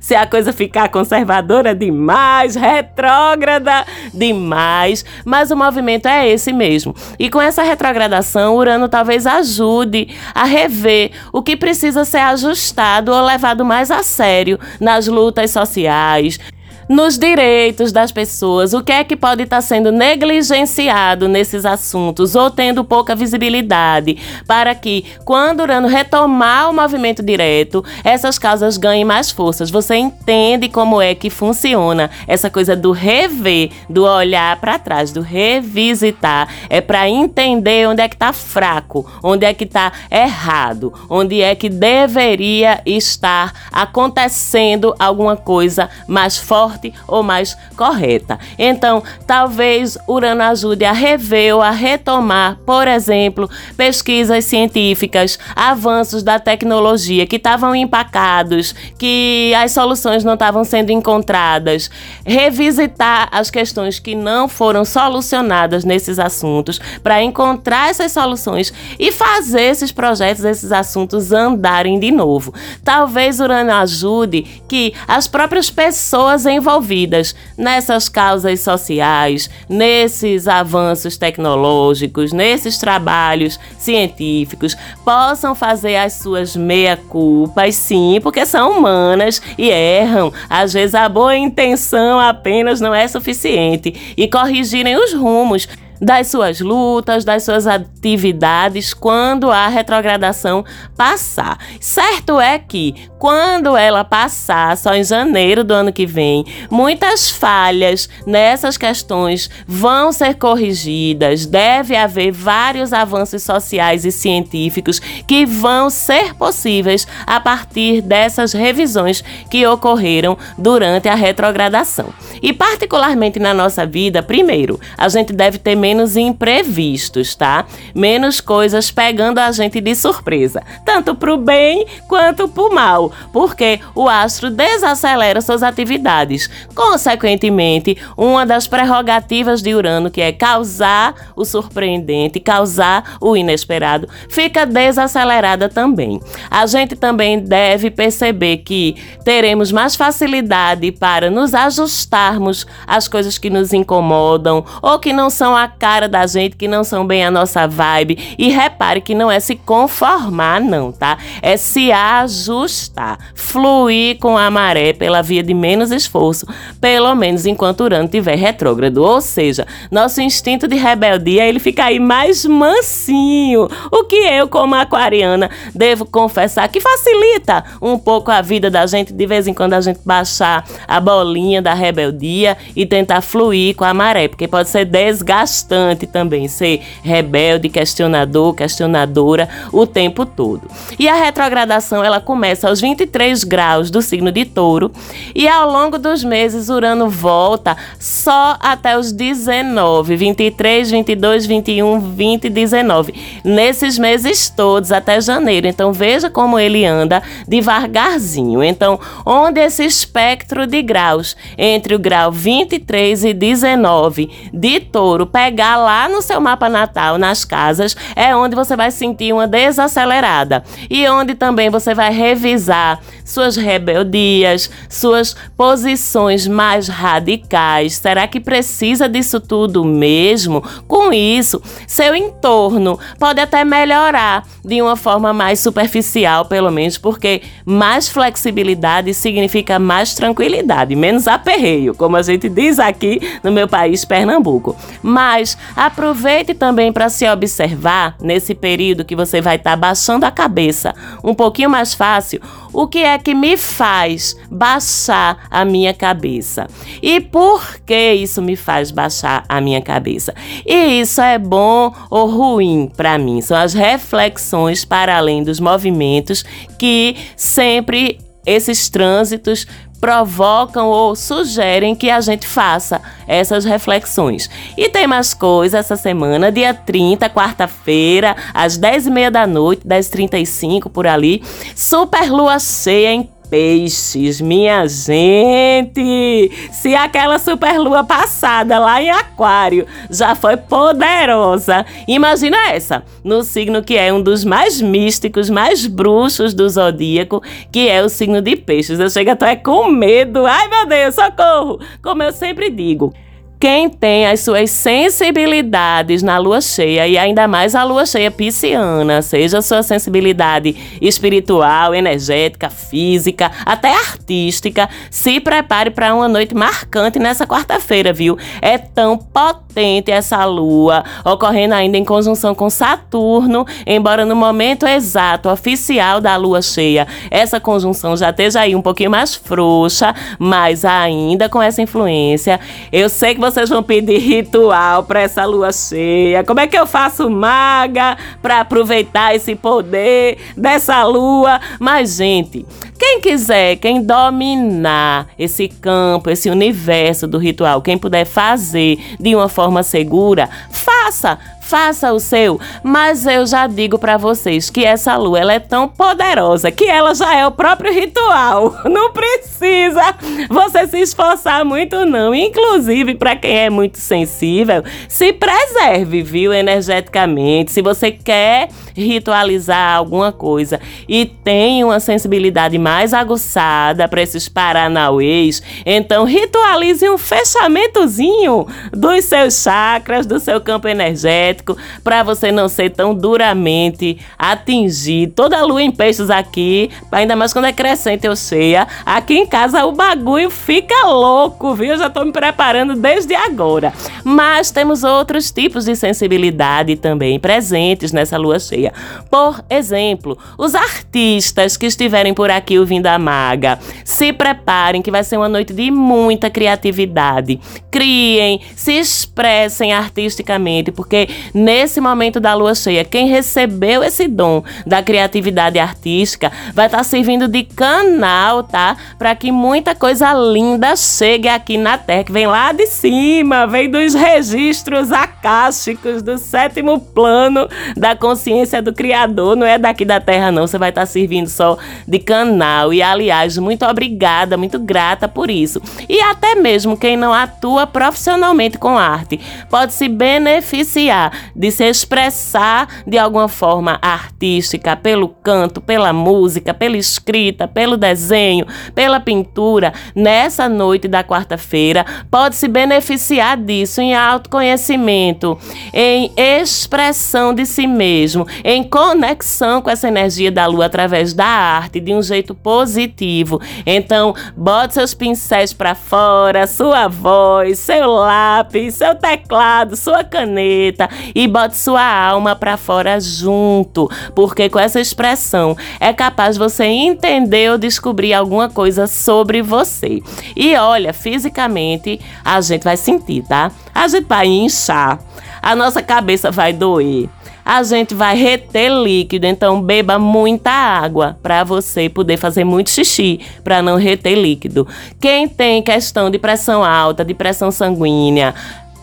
Se 0.00 0.14
a 0.14 0.26
coisa 0.26 0.52
ficar 0.52 0.88
conservadora 0.88 1.74
demais, 1.74 2.54
retrógrada, 2.54 3.84
demais, 4.12 5.04
mas 5.24 5.50
o 5.50 5.56
movimento 5.56 6.06
é 6.06 6.28
esse 6.28 6.52
mesmo. 6.52 6.94
E 7.18 7.30
com 7.30 7.40
essa 7.40 7.62
retrogradação, 7.62 8.56
Urano 8.56 8.88
talvez 8.88 9.26
ajude 9.26 10.08
a 10.34 10.44
rever 10.44 11.12
o 11.32 11.42
que 11.42 11.56
precisa 11.56 12.04
ser 12.04 12.18
ajustado 12.18 13.12
ou 13.12 13.24
levado 13.24 13.64
mais 13.64 13.90
a 13.90 14.02
sério 14.02 14.58
nas 14.80 15.06
lutas 15.06 15.50
sociais, 15.50 16.38
nos 16.88 17.18
direitos 17.18 17.92
das 17.92 18.10
pessoas, 18.10 18.72
o 18.72 18.82
que 18.82 18.92
é 18.92 19.04
que 19.04 19.16
pode 19.16 19.42
estar 19.42 19.60
sendo 19.60 19.92
negligenciado 19.92 21.28
nesses 21.28 21.66
assuntos 21.66 22.34
ou 22.34 22.50
tendo 22.50 22.82
pouca 22.82 23.14
visibilidade, 23.14 24.16
para 24.46 24.74
que, 24.74 25.04
quando 25.24 25.60
Urano 25.60 25.88
retomar 25.88 26.70
o 26.70 26.74
movimento 26.74 27.22
direto, 27.22 27.84
essas 28.02 28.38
causas 28.38 28.76
ganhem 28.76 29.04
mais 29.04 29.30
forças. 29.30 29.70
Você 29.70 29.96
entende 29.96 30.68
como 30.68 31.02
é 31.02 31.14
que 31.14 31.28
funciona 31.28 32.10
essa 32.26 32.48
coisa 32.48 32.74
do 32.74 32.92
rever, 32.92 33.70
do 33.88 34.04
olhar 34.04 34.58
para 34.60 34.78
trás, 34.78 35.12
do 35.12 35.20
revisitar. 35.20 36.48
É 36.70 36.80
para 36.80 37.08
entender 37.08 37.86
onde 37.86 38.00
é 38.00 38.08
que 38.08 38.14
está 38.14 38.32
fraco, 38.32 39.10
onde 39.22 39.44
é 39.44 39.52
que 39.52 39.64
está 39.64 39.92
errado, 40.10 40.92
onde 41.10 41.42
é 41.42 41.54
que 41.54 41.68
deveria 41.68 42.80
estar 42.86 43.52
acontecendo 43.70 44.94
alguma 44.98 45.36
coisa 45.36 45.90
mais 46.06 46.38
forte 46.38 46.77
forte 46.78 46.94
ou 47.06 47.22
mais 47.22 47.56
correta. 47.76 48.38
Então, 48.58 49.02
talvez 49.26 49.98
Urano 50.06 50.42
ajude 50.42 50.84
a 50.84 50.92
rever 50.92 51.56
ou 51.56 51.62
a 51.62 51.70
retomar, 51.70 52.56
por 52.64 52.86
exemplo, 52.86 53.50
pesquisas 53.76 54.44
científicas, 54.44 55.38
avanços 55.54 56.22
da 56.22 56.38
tecnologia 56.38 57.26
que 57.26 57.36
estavam 57.36 57.74
empacados, 57.74 58.74
que 58.98 59.52
as 59.54 59.72
soluções 59.72 60.24
não 60.24 60.34
estavam 60.34 60.64
sendo 60.64 60.90
encontradas, 60.90 61.90
revisitar 62.24 63.28
as 63.32 63.50
questões 63.50 63.98
que 63.98 64.14
não 64.14 64.48
foram 64.48 64.84
solucionadas 64.84 65.84
nesses 65.84 66.18
assuntos 66.18 66.80
para 67.02 67.22
encontrar 67.22 67.90
essas 67.90 68.12
soluções 68.12 68.72
e 68.98 69.10
fazer 69.10 69.62
esses 69.62 69.90
projetos, 69.92 70.44
esses 70.44 70.72
assuntos 70.72 71.32
andarem 71.32 71.98
de 71.98 72.10
novo. 72.10 72.54
Talvez 72.84 73.40
Urano 73.40 73.72
ajude 73.72 74.42
que 74.68 74.94
as 75.06 75.26
próprias 75.26 75.70
pessoas 75.70 76.46
envolvidas 76.46 76.67
envolvidas 76.68 77.34
nessas 77.56 78.08
causas 78.08 78.60
sociais, 78.60 79.48
nesses 79.68 80.46
avanços 80.46 81.16
tecnológicos, 81.16 82.32
nesses 82.32 82.76
trabalhos 82.76 83.58
científicos, 83.78 84.76
possam 85.02 85.54
fazer 85.54 85.96
as 85.96 86.14
suas 86.14 86.54
meia-culpas, 86.54 87.74
sim, 87.74 88.20
porque 88.22 88.44
são 88.44 88.78
humanas 88.78 89.40
e 89.56 89.70
erram. 89.70 90.30
Às 90.48 90.74
vezes 90.74 90.94
a 90.94 91.08
boa 91.08 91.36
intenção 91.36 92.20
apenas 92.20 92.80
não 92.80 92.94
é 92.94 93.08
suficiente 93.08 94.14
e 94.16 94.28
corrigirem 94.28 94.96
os 94.96 95.14
rumos 95.14 95.66
das 96.00 96.28
suas 96.28 96.60
lutas, 96.60 97.24
das 97.24 97.42
suas 97.42 97.66
atividades 97.66 98.94
quando 98.94 99.50
a 99.50 99.68
retrogradação 99.68 100.64
passar. 100.96 101.58
Certo 101.80 102.40
é 102.40 102.58
que 102.58 102.94
quando 103.18 103.76
ela 103.76 104.04
passar, 104.04 104.76
só 104.76 104.94
em 104.94 105.02
janeiro 105.02 105.64
do 105.64 105.74
ano 105.74 105.92
que 105.92 106.06
vem, 106.06 106.44
muitas 106.70 107.30
falhas 107.30 108.08
nessas 108.26 108.76
questões 108.76 109.50
vão 109.66 110.12
ser 110.12 110.34
corrigidas. 110.34 111.44
Deve 111.44 111.96
haver 111.96 112.30
vários 112.30 112.92
avanços 112.92 113.42
sociais 113.42 114.04
e 114.04 114.12
científicos 114.12 115.00
que 115.26 115.44
vão 115.44 115.90
ser 115.90 116.34
possíveis 116.34 117.06
a 117.26 117.40
partir 117.40 118.00
dessas 118.00 118.52
revisões 118.52 119.22
que 119.50 119.66
ocorreram 119.66 120.38
durante 120.56 121.08
a 121.08 121.14
retrogradação. 121.14 122.12
E 122.40 122.52
particularmente 122.52 123.38
na 123.38 123.52
nossa 123.52 123.84
vida, 123.84 124.22
primeiro, 124.22 124.78
a 124.96 125.08
gente 125.08 125.32
deve 125.32 125.58
ter 125.58 125.74
menos 125.88 126.16
imprevistos, 126.16 127.34
tá? 127.34 127.64
Menos 127.94 128.42
coisas 128.42 128.90
pegando 128.90 129.38
a 129.38 129.50
gente 129.52 129.80
de 129.80 129.94
surpresa, 129.94 130.62
tanto 130.84 131.14
pro 131.14 131.38
bem 131.38 131.86
quanto 132.06 132.46
pro 132.46 132.74
mal 132.74 133.10
porque 133.32 133.80
o 133.94 134.06
astro 134.08 134.50
desacelera 134.50 135.40
suas 135.40 135.62
atividades. 135.62 136.50
Consequentemente, 136.74 137.96
uma 138.16 138.44
das 138.44 138.66
prerrogativas 138.66 139.62
de 139.62 139.74
Urano, 139.74 140.10
que 140.10 140.20
é 140.20 140.30
causar 140.30 141.14
o 141.34 141.44
surpreendente, 141.44 142.40
causar 142.40 143.16
o 143.20 143.36
inesperado, 143.36 144.08
fica 144.28 144.66
desacelerada 144.66 145.68
também. 145.68 146.20
A 146.50 146.66
gente 146.66 146.96
também 146.96 147.38
deve 147.38 147.90
perceber 147.90 148.58
que 148.58 148.96
teremos 149.24 149.72
mais 149.72 149.96
facilidade 149.96 150.92
para 150.92 151.30
nos 151.30 151.54
ajustarmos 151.54 152.66
às 152.86 153.08
coisas 153.08 153.38
que 153.38 153.48
nos 153.48 153.72
incomodam 153.72 154.64
ou 154.82 154.98
que 154.98 155.12
não 155.12 155.30
são 155.30 155.56
a 155.56 155.68
cara 155.78 156.08
da 156.08 156.26
gente, 156.26 156.56
que 156.56 156.66
não 156.66 156.82
são 156.82 157.06
bem 157.06 157.24
a 157.24 157.30
nossa 157.30 157.66
vibe. 157.66 158.34
E 158.36 158.50
repare 158.50 159.00
que 159.00 159.14
não 159.14 159.30
é 159.30 159.38
se 159.38 159.54
conformar, 159.54 160.60
não, 160.60 160.90
tá? 160.90 161.16
É 161.40 161.56
se 161.56 161.92
ajustar 161.92 163.18
fluir 163.34 164.18
com 164.18 164.36
a 164.36 164.50
maré 164.50 164.92
pela 164.92 165.22
via 165.22 165.42
de 165.42 165.54
menos 165.54 165.90
esforço, 165.90 166.46
pelo 166.80 167.14
menos 167.14 167.46
enquanto 167.46 167.82
Urano 167.82 168.04
estiver 168.04 168.36
retrógrado. 168.36 168.98
Ou 168.98 169.20
seja, 169.20 169.66
nosso 169.90 170.20
instinto 170.20 170.66
de 170.66 170.76
rebeldia 170.76 171.46
ele 171.46 171.60
fica 171.60 171.84
aí 171.84 172.00
mais 172.00 172.44
mansinho. 172.44 173.68
O 173.90 174.04
que 174.04 174.16
eu, 174.16 174.48
como 174.48 174.74
aquariana, 174.74 175.50
devo 175.74 176.04
confessar 176.04 176.68
que 176.68 176.80
facilita 176.80 177.64
um 177.80 177.98
pouco 177.98 178.30
a 178.30 178.42
vida 178.42 178.70
da 178.70 178.86
gente 178.86 179.12
de 179.12 179.26
vez 179.26 179.46
em 179.46 179.54
quando 179.54 179.74
a 179.74 179.80
gente 179.80 180.00
baixar 180.04 180.64
a 180.86 181.00
bolinha 181.00 181.62
da 181.62 181.74
rebeldia 181.74 182.56
e 182.74 182.84
tentar 182.84 183.20
fluir 183.20 183.76
com 183.76 183.84
a 183.84 183.94
maré, 183.94 184.28
porque 184.28 184.48
pode 184.48 184.68
ser 184.68 184.84
desgastante 184.84 185.67
também 186.06 186.48
ser 186.48 186.82
rebelde, 187.02 187.68
questionador, 187.68 188.54
questionadora 188.54 189.48
o 189.72 189.86
tempo 189.86 190.24
todo. 190.24 190.68
E 190.98 191.08
a 191.08 191.14
retrogradação 191.14 192.04
ela 192.04 192.20
começa 192.20 192.68
aos 192.68 192.80
23 192.80 193.44
graus 193.44 193.90
do 193.90 194.02
signo 194.02 194.32
de 194.32 194.44
Touro 194.44 194.90
e 195.34 195.46
ao 195.48 195.70
longo 195.70 195.98
dos 195.98 196.24
meses 196.24 196.68
Urano 196.68 197.08
volta 197.08 197.76
só 197.98 198.56
até 198.60 198.98
os 198.98 199.12
19, 199.12 200.16
23, 200.16 200.90
22, 200.90 201.46
21, 201.46 202.00
20 202.00 202.44
e 202.44 202.50
19. 202.50 203.14
Nesses 203.44 203.98
meses 203.98 204.48
todos 204.48 204.92
até 204.92 205.20
janeiro. 205.20 205.66
Então 205.66 205.92
veja 205.92 206.30
como 206.30 206.58
ele 206.58 206.84
anda 206.84 207.22
devagarzinho. 207.46 208.62
Então, 208.62 208.98
onde 209.24 209.60
esse 209.60 209.84
espectro 209.84 210.66
de 210.66 210.82
graus 210.82 211.36
entre 211.56 211.94
o 211.94 211.98
grau 211.98 212.30
23 212.30 213.24
e 213.24 213.34
19 213.34 214.30
de 214.52 214.80
Touro 214.80 215.26
pegar 215.58 215.76
lá 215.76 216.08
no 216.08 216.22
seu 216.22 216.40
mapa 216.40 216.68
natal, 216.68 217.18
nas 217.18 217.44
casas, 217.44 217.96
é 218.14 218.34
onde 218.36 218.54
você 218.54 218.76
vai 218.76 218.92
sentir 218.92 219.32
uma 219.32 219.44
desacelerada 219.44 220.62
e 220.88 221.04
onde 221.08 221.34
também 221.34 221.68
você 221.68 221.96
vai 221.96 222.12
revisar 222.12 223.00
suas 223.24 223.56
rebeldias, 223.56 224.70
suas 224.88 225.34
posições 225.56 226.46
mais 226.46 226.86
radicais. 226.86 227.94
Será 227.94 228.28
que 228.28 228.38
precisa 228.38 229.08
disso 229.08 229.40
tudo 229.40 229.84
mesmo? 229.84 230.62
Com 230.86 231.12
isso, 231.12 231.60
seu 231.88 232.14
entorno 232.14 232.96
pode 233.18 233.40
até 233.40 233.64
melhorar 233.64 234.44
de 234.64 234.80
uma 234.80 234.94
forma 234.94 235.32
mais 235.32 235.58
superficial, 235.58 236.44
pelo 236.44 236.70
menos, 236.70 236.98
porque 236.98 237.42
mais 237.64 238.08
flexibilidade 238.08 239.12
significa 239.12 239.76
mais 239.78 240.14
tranquilidade, 240.14 240.94
menos 240.94 241.26
aperreio, 241.26 241.96
como 241.96 242.16
a 242.16 242.22
gente 242.22 242.48
diz 242.48 242.78
aqui 242.78 243.20
no 243.42 243.50
meu 243.50 243.66
país, 243.66 244.04
Pernambuco. 244.04 244.76
Mas 245.02 245.47
Mas 245.48 245.56
aproveite 245.76 246.52
também 246.52 246.92
para 246.92 247.08
se 247.08 247.28
observar 247.28 248.16
nesse 248.20 248.54
período 248.54 249.04
que 249.04 249.16
você 249.16 249.40
vai 249.40 249.56
estar 249.56 249.70
tá 249.70 249.76
baixando 249.76 250.26
a 250.26 250.30
cabeça 250.30 250.94
um 251.22 251.34
pouquinho 251.34 251.70
mais 251.70 251.94
fácil. 251.94 252.40
O 252.72 252.86
que 252.86 252.98
é 252.98 253.16
que 253.18 253.34
me 253.34 253.56
faz 253.56 254.36
baixar 254.50 255.46
a 255.50 255.64
minha 255.64 255.94
cabeça? 255.94 256.66
E 257.00 257.20
por 257.20 257.78
que 257.80 258.12
isso 258.14 258.42
me 258.42 258.56
faz 258.56 258.90
baixar 258.90 259.44
a 259.48 259.60
minha 259.60 259.80
cabeça? 259.80 260.34
E 260.66 261.00
isso 261.00 261.20
é 261.20 261.38
bom 261.38 261.92
ou 262.10 262.28
ruim 262.28 262.90
para 262.94 263.16
mim? 263.16 263.40
São 263.40 263.56
as 263.56 263.72
reflexões 263.72 264.84
para 264.84 265.16
além 265.16 265.42
dos 265.42 265.60
movimentos 265.60 266.44
que 266.78 267.16
sempre 267.36 268.18
esses 268.44 268.88
trânsitos 268.88 269.66
provocam 270.00 270.88
ou 270.88 271.14
sugerem 271.14 271.94
que 271.94 272.10
a 272.10 272.20
gente 272.20 272.46
faça 272.46 273.00
essas 273.26 273.64
reflexões. 273.64 274.48
E 274.76 274.88
tem 274.88 275.06
mais 275.06 275.34
coisa 275.34 275.78
essa 275.78 275.96
semana, 275.96 276.50
dia 276.52 276.72
30, 276.72 277.28
quarta-feira, 277.30 278.36
às 278.54 278.78
10h30 278.78 279.30
da 279.30 279.46
noite, 279.46 279.86
10h35 279.86 280.90
por 280.90 281.06
ali, 281.06 281.42
super 281.74 282.30
lua 282.30 282.58
cheia 282.58 283.12
em 283.12 283.28
peixes, 283.48 284.40
minha 284.40 284.86
gente! 284.86 286.50
Se 286.72 286.94
aquela 286.94 287.38
superlua 287.38 288.04
passada 288.04 288.78
lá 288.78 289.02
em 289.02 289.10
Aquário 289.10 289.86
já 290.10 290.34
foi 290.34 290.56
poderosa, 290.56 291.84
imagina 292.06 292.56
essa, 292.70 293.02
no 293.24 293.42
signo 293.42 293.82
que 293.82 293.96
é 293.96 294.12
um 294.12 294.22
dos 294.22 294.44
mais 294.44 294.80
místicos, 294.80 295.48
mais 295.50 295.86
bruxos 295.86 296.54
do 296.54 296.68
zodíaco, 296.68 297.42
que 297.72 297.88
é 297.88 298.02
o 298.02 298.08
signo 298.08 298.40
de 298.42 298.56
peixes. 298.56 299.00
Eu 299.00 299.10
chego 299.10 299.30
até 299.30 299.56
com 299.56 299.88
medo. 299.90 300.46
Ai, 300.46 300.68
meu 300.68 300.86
Deus, 300.86 301.14
socorro! 301.14 301.80
Como 302.02 302.22
eu 302.22 302.32
sempre 302.32 302.70
digo, 302.70 303.12
quem 303.60 303.90
tem 303.90 304.26
as 304.26 304.40
suas 304.40 304.70
sensibilidades 304.70 306.22
na 306.22 306.38
lua 306.38 306.60
cheia 306.60 307.08
e 307.08 307.18
ainda 307.18 307.48
mais 307.48 307.74
a 307.74 307.82
lua 307.82 308.06
cheia 308.06 308.30
pisciana, 308.30 309.20
seja 309.20 309.58
a 309.58 309.62
sua 309.62 309.82
sensibilidade 309.82 310.76
espiritual, 311.00 311.94
energética, 311.94 312.70
física, 312.70 313.50
até 313.66 313.92
artística, 313.92 314.88
se 315.10 315.40
prepare 315.40 315.90
para 315.90 316.14
uma 316.14 316.28
noite 316.28 316.54
marcante 316.54 317.18
nessa 317.18 317.46
quarta-feira, 317.46 318.12
viu? 318.12 318.38
É 318.62 318.78
tão 318.78 319.18
potente 319.18 320.10
essa 320.10 320.44
lua, 320.44 321.04
ocorrendo 321.24 321.74
ainda 321.74 321.96
em 321.96 322.04
conjunção 322.04 322.54
com 322.54 322.70
Saturno, 322.70 323.66
embora 323.86 324.24
no 324.24 324.36
momento 324.36 324.86
exato 324.86 325.48
oficial 325.48 326.20
da 326.20 326.36
lua 326.36 326.62
cheia, 326.62 327.06
essa 327.30 327.58
conjunção 327.58 328.16
já 328.16 328.30
esteja 328.30 328.60
aí 328.60 328.76
um 328.76 328.82
pouquinho 328.82 329.10
mais 329.10 329.34
frouxa, 329.34 330.14
mas 330.38 330.84
ainda 330.84 331.48
com 331.48 331.60
essa 331.60 331.82
influência. 331.82 332.60
Eu 332.92 333.08
sei 333.08 333.34
que 333.34 333.47
vocês 333.50 333.70
vão 333.70 333.82
pedir 333.82 334.18
ritual 334.18 335.02
para 335.04 335.22
essa 335.22 335.44
lua 335.46 335.72
cheia? 335.72 336.44
Como 336.44 336.60
é 336.60 336.66
que 336.66 336.78
eu 336.78 336.86
faço 336.86 337.30
maga 337.30 338.16
para 338.42 338.60
aproveitar 338.60 339.34
esse 339.34 339.54
poder 339.54 340.36
dessa 340.54 341.02
lua? 341.04 341.58
Mas, 341.80 342.16
gente, 342.16 342.66
quem 342.98 343.20
quiser, 343.20 343.76
quem 343.76 344.02
dominar 344.02 345.28
esse 345.38 345.66
campo, 345.66 346.28
esse 346.28 346.50
universo 346.50 347.26
do 347.26 347.38
ritual, 347.38 347.80
quem 347.80 347.96
puder 347.96 348.26
fazer 348.26 348.98
de 349.18 349.34
uma 349.34 349.48
forma 349.48 349.82
segura, 349.82 350.48
faça 350.70 351.38
faça 351.68 352.12
o 352.12 352.18
seu. 352.18 352.58
Mas 352.82 353.26
eu 353.26 353.46
já 353.46 353.66
digo 353.66 353.98
para 353.98 354.16
vocês 354.16 354.70
que 354.70 354.84
essa 354.84 355.16
lua 355.16 355.38
ela 355.38 355.52
é 355.52 355.58
tão 355.58 355.86
poderosa 355.86 356.70
que 356.70 356.86
ela 356.86 357.14
já 357.14 357.34
é 357.34 357.46
o 357.46 357.52
próprio 357.52 357.92
ritual. 357.92 358.74
Não 358.88 359.12
precisa 359.12 360.14
você 360.48 360.86
se 360.86 361.00
esforçar 361.00 361.64
muito 361.64 362.04
não. 362.06 362.34
Inclusive 362.34 363.14
para 363.14 363.36
quem 363.36 363.58
é 363.58 363.70
muito 363.70 363.98
sensível, 363.98 364.82
se 365.08 365.32
preserve, 365.32 366.22
viu, 366.22 366.52
energeticamente. 366.52 367.72
Se 367.72 367.82
você 367.82 368.10
quer 368.10 368.68
ritualizar 369.04 369.96
alguma 369.96 370.32
coisa 370.32 370.80
e 371.08 371.24
tem 371.24 371.84
uma 371.84 372.00
sensibilidade 372.00 372.78
mais 372.78 373.14
aguçada 373.14 374.08
para 374.08 374.22
esses 374.22 374.48
paranauês, 374.48 375.62
então 375.84 376.24
ritualize 376.24 377.08
um 377.08 377.18
fechamentozinho 377.18 378.66
dos 378.92 379.24
seus 379.24 379.62
chakras, 379.62 380.26
do 380.26 380.40
seu 380.40 380.60
campo 380.60 380.88
energético 380.88 381.76
para 382.02 382.22
você 382.22 382.50
não 382.50 382.68
ser 382.68 382.90
tão 382.90 383.14
duramente 383.14 384.18
atingido. 384.38 385.32
Toda 385.34 385.58
a 385.58 385.64
lua 385.64 385.82
em 385.82 385.90
peixes 385.90 386.30
aqui, 386.30 386.90
ainda 387.10 387.36
mais 387.36 387.52
quando 387.52 387.66
é 387.66 387.72
crescente 387.72 388.28
ou 388.28 388.36
cheia, 388.36 388.86
aqui 389.04 389.34
em 389.34 389.46
casa 389.46 389.84
o 389.84 389.92
bagulho 389.92 390.50
fica 390.50 391.06
louco, 391.06 391.74
viu? 391.74 391.88
Eu 391.88 391.98
já 391.98 392.10
tô 392.10 392.24
me 392.24 392.32
preparando 392.32 392.94
desde 392.94 393.34
agora. 393.34 393.92
Mas 394.24 394.70
temos 394.70 395.04
outros 395.04 395.50
tipos 395.50 395.84
de 395.84 395.94
sensibilidade 395.96 396.96
também 396.96 397.38
presentes 397.38 398.12
nessa 398.12 398.36
lua 398.36 398.58
cheia. 398.58 398.87
Por 399.30 399.64
exemplo, 399.70 400.38
os 400.56 400.74
artistas 400.74 401.76
que 401.76 401.86
estiverem 401.86 402.34
por 402.34 402.50
aqui 402.50 402.78
ouvindo 402.78 403.06
a 403.06 403.18
maga, 403.18 403.78
se 404.04 404.32
preparem 404.32 405.02
que 405.02 405.10
vai 405.10 405.24
ser 405.24 405.36
uma 405.36 405.48
noite 405.48 405.72
de 405.72 405.90
muita 405.90 406.50
criatividade. 406.50 407.60
Criem, 407.90 408.60
se 408.76 408.92
expressem 408.92 409.92
artisticamente, 409.92 410.90
porque 410.92 411.28
nesse 411.54 412.00
momento 412.00 412.40
da 412.40 412.54
lua 412.54 412.74
cheia, 412.74 413.04
quem 413.04 413.28
recebeu 413.28 414.02
esse 414.02 414.28
dom 414.28 414.62
da 414.86 415.02
criatividade 415.02 415.78
artística 415.78 416.52
vai 416.74 416.86
estar 416.86 416.98
tá 416.98 417.04
servindo 417.04 417.48
de 417.48 417.64
canal, 417.64 418.62
tá? 418.62 418.96
Para 419.18 419.34
que 419.34 419.50
muita 419.50 419.94
coisa 419.94 420.32
linda 420.34 420.96
chegue 420.96 421.48
aqui 421.48 421.76
na 421.76 421.98
Terra, 421.98 422.24
que 422.24 422.32
vem 422.32 422.46
lá 422.46 422.72
de 422.72 422.86
cima, 422.86 423.66
vem 423.66 423.90
dos 423.90 424.14
registros 424.14 425.12
acásticos 425.12 426.22
do 426.22 426.38
sétimo 426.38 427.00
plano 427.00 427.68
da 427.96 428.14
consciência 428.14 428.77
do 428.82 428.92
Criador, 428.92 429.56
não 429.56 429.66
é 429.66 429.78
daqui 429.78 430.04
da 430.04 430.20
Terra, 430.20 430.50
não. 430.50 430.66
Você 430.66 430.78
vai 430.78 430.90
estar 430.90 431.02
tá 431.02 431.06
servindo 431.06 431.48
só 431.48 431.76
de 432.06 432.18
canal. 432.18 432.92
E, 432.92 433.02
aliás, 433.02 433.58
muito 433.58 433.84
obrigada, 433.84 434.56
muito 434.56 434.78
grata 434.78 435.28
por 435.28 435.50
isso. 435.50 435.80
E 436.08 436.20
até 436.20 436.54
mesmo 436.54 436.96
quem 436.96 437.16
não 437.16 437.32
atua 437.32 437.86
profissionalmente 437.86 438.78
com 438.78 438.96
arte 438.96 439.40
pode 439.70 439.92
se 439.92 440.08
beneficiar 440.08 441.32
de 441.54 441.70
se 441.70 441.84
expressar 441.84 442.88
de 443.06 443.18
alguma 443.18 443.48
forma 443.48 443.98
artística, 444.02 444.96
pelo 444.96 445.28
canto, 445.28 445.80
pela 445.80 446.12
música, 446.12 446.74
pela 446.74 446.96
escrita, 446.96 447.66
pelo 447.66 447.96
desenho, 447.96 448.66
pela 448.94 449.20
pintura, 449.20 449.92
nessa 450.14 450.68
noite 450.68 451.08
da 451.08 451.22
quarta-feira, 451.24 452.04
pode 452.30 452.56
se 452.56 452.68
beneficiar 452.68 453.56
disso 453.56 454.00
em 454.00 454.14
autoconhecimento, 454.14 455.58
em 455.92 456.32
expressão 456.36 457.54
de 457.54 457.66
si 457.66 457.86
mesmo, 457.86 458.46
em 458.70 458.84
conexão 458.84 459.80
com 459.80 459.88
essa 459.88 460.08
energia 460.08 460.52
da 460.52 460.66
lua 460.66 460.84
através 460.84 461.32
da 461.32 461.46
arte 461.46 461.98
de 461.98 462.12
um 462.12 462.20
jeito 462.20 462.54
positivo. 462.54 463.58
Então, 463.86 464.34
bote 464.54 464.92
seus 464.92 465.14
pincéis 465.14 465.72
para 465.72 465.94
fora, 465.94 466.66
sua 466.66 467.08
voz, 467.08 467.78
seu 467.78 468.06
lápis, 468.10 468.96
seu 468.96 469.14
teclado, 469.14 469.96
sua 469.96 470.22
caneta 470.22 471.08
e 471.34 471.48
bote 471.48 471.78
sua 471.78 472.04
alma 472.04 472.54
para 472.54 472.76
fora 472.76 473.18
junto, 473.18 474.06
porque 474.34 474.68
com 474.68 474.78
essa 474.78 475.00
expressão 475.00 475.74
é 475.98 476.12
capaz 476.12 476.58
você 476.58 476.84
entender 476.84 477.72
ou 477.72 477.78
descobrir 477.78 478.34
alguma 478.34 478.68
coisa 478.68 479.06
sobre 479.06 479.62
você. 479.62 480.20
E 480.54 480.76
olha, 480.76 481.14
fisicamente 481.14 482.20
a 482.44 482.60
gente 482.60 482.84
vai 482.84 482.98
sentir, 482.98 483.42
tá? 483.48 483.72
A 483.94 484.06
gente 484.08 484.26
vai 484.26 484.46
inchar, 484.46 485.20
a 485.62 485.74
nossa 485.74 486.02
cabeça 486.02 486.50
vai 486.50 486.74
doer 486.74 487.30
a 487.68 487.82
gente 487.82 488.14
vai 488.14 488.34
reter 488.34 488.90
líquido, 488.90 489.44
então 489.44 489.82
beba 489.82 490.18
muita 490.18 490.70
água 490.70 491.38
para 491.42 491.62
você 491.64 492.08
poder 492.08 492.38
fazer 492.38 492.64
muito 492.64 492.88
xixi, 492.88 493.40
para 493.62 493.82
não 493.82 493.98
reter 493.98 494.36
líquido. 494.36 494.88
Quem 495.20 495.46
tem 495.46 495.82
questão 495.82 496.30
de 496.30 496.38
pressão 496.38 496.82
alta, 496.82 497.22
de 497.22 497.34
pressão 497.34 497.70
sanguínea, 497.70 498.54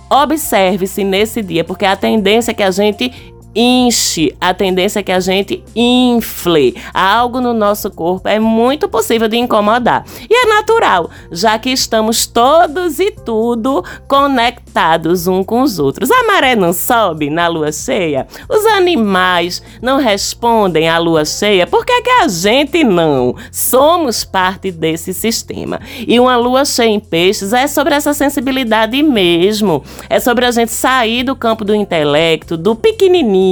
Observe-se 0.07 1.03
nesse 1.03 1.41
dia, 1.41 1.63
porque 1.63 1.83
a 1.83 1.95
tendência 1.95 2.51
é 2.51 2.53
que 2.53 2.61
a 2.61 2.69
gente 2.69 3.11
enche, 3.55 4.35
a 4.41 4.53
tendência 4.53 4.99
é 4.99 5.03
que 5.03 5.11
a 5.11 5.19
gente 5.19 5.63
infle. 5.73 6.75
Algo 6.93 7.39
no 7.39 7.53
nosso 7.53 7.89
corpo 7.89 8.27
é 8.27 8.39
muito 8.39 8.89
possível 8.89 9.27
de 9.27 9.37
incomodar. 9.37 10.03
E 10.29 10.33
é 10.33 10.45
natural, 10.47 11.09
já 11.31 11.57
que 11.57 11.69
estamos 11.69 12.27
todos 12.27 12.99
e 12.99 13.11
tudo 13.11 13.83
conectados 14.07 15.25
um 15.27 15.43
com 15.43 15.61
os 15.61 15.79
outros. 15.79 16.11
A 16.11 16.23
maré 16.25 16.55
não 16.55 16.73
sobe 16.73 17.29
na 17.29 17.47
lua 17.47 17.71
cheia? 17.71 18.27
Os 18.49 18.65
animais 18.65 19.63
não 19.81 19.97
respondem 19.97 20.89
à 20.89 20.97
lua 20.97 21.23
cheia? 21.23 21.65
Por 21.65 21.85
que, 21.85 21.93
é 21.93 22.01
que 22.01 22.09
a 22.09 22.27
gente 22.27 22.83
não? 22.83 23.35
Somos 23.51 24.25
parte 24.25 24.71
desse 24.71 25.13
sistema. 25.13 25.79
E 26.05 26.19
uma 26.19 26.35
lua 26.35 26.65
cheia 26.65 26.89
em 26.89 26.99
peixes 26.99 27.53
é 27.53 27.67
sobre 27.67 27.93
essa 27.93 28.13
sensibilidade 28.13 29.01
mesmo. 29.01 29.83
É 30.09 30.19
sobre 30.19 30.45
a 30.45 30.51
gente 30.51 30.71
sair 30.71 31.23
do 31.23 31.35
campo 31.35 31.63
do 31.63 31.73
intelecto, 31.73 32.57
do 32.57 32.75
pequenininho 32.75 33.44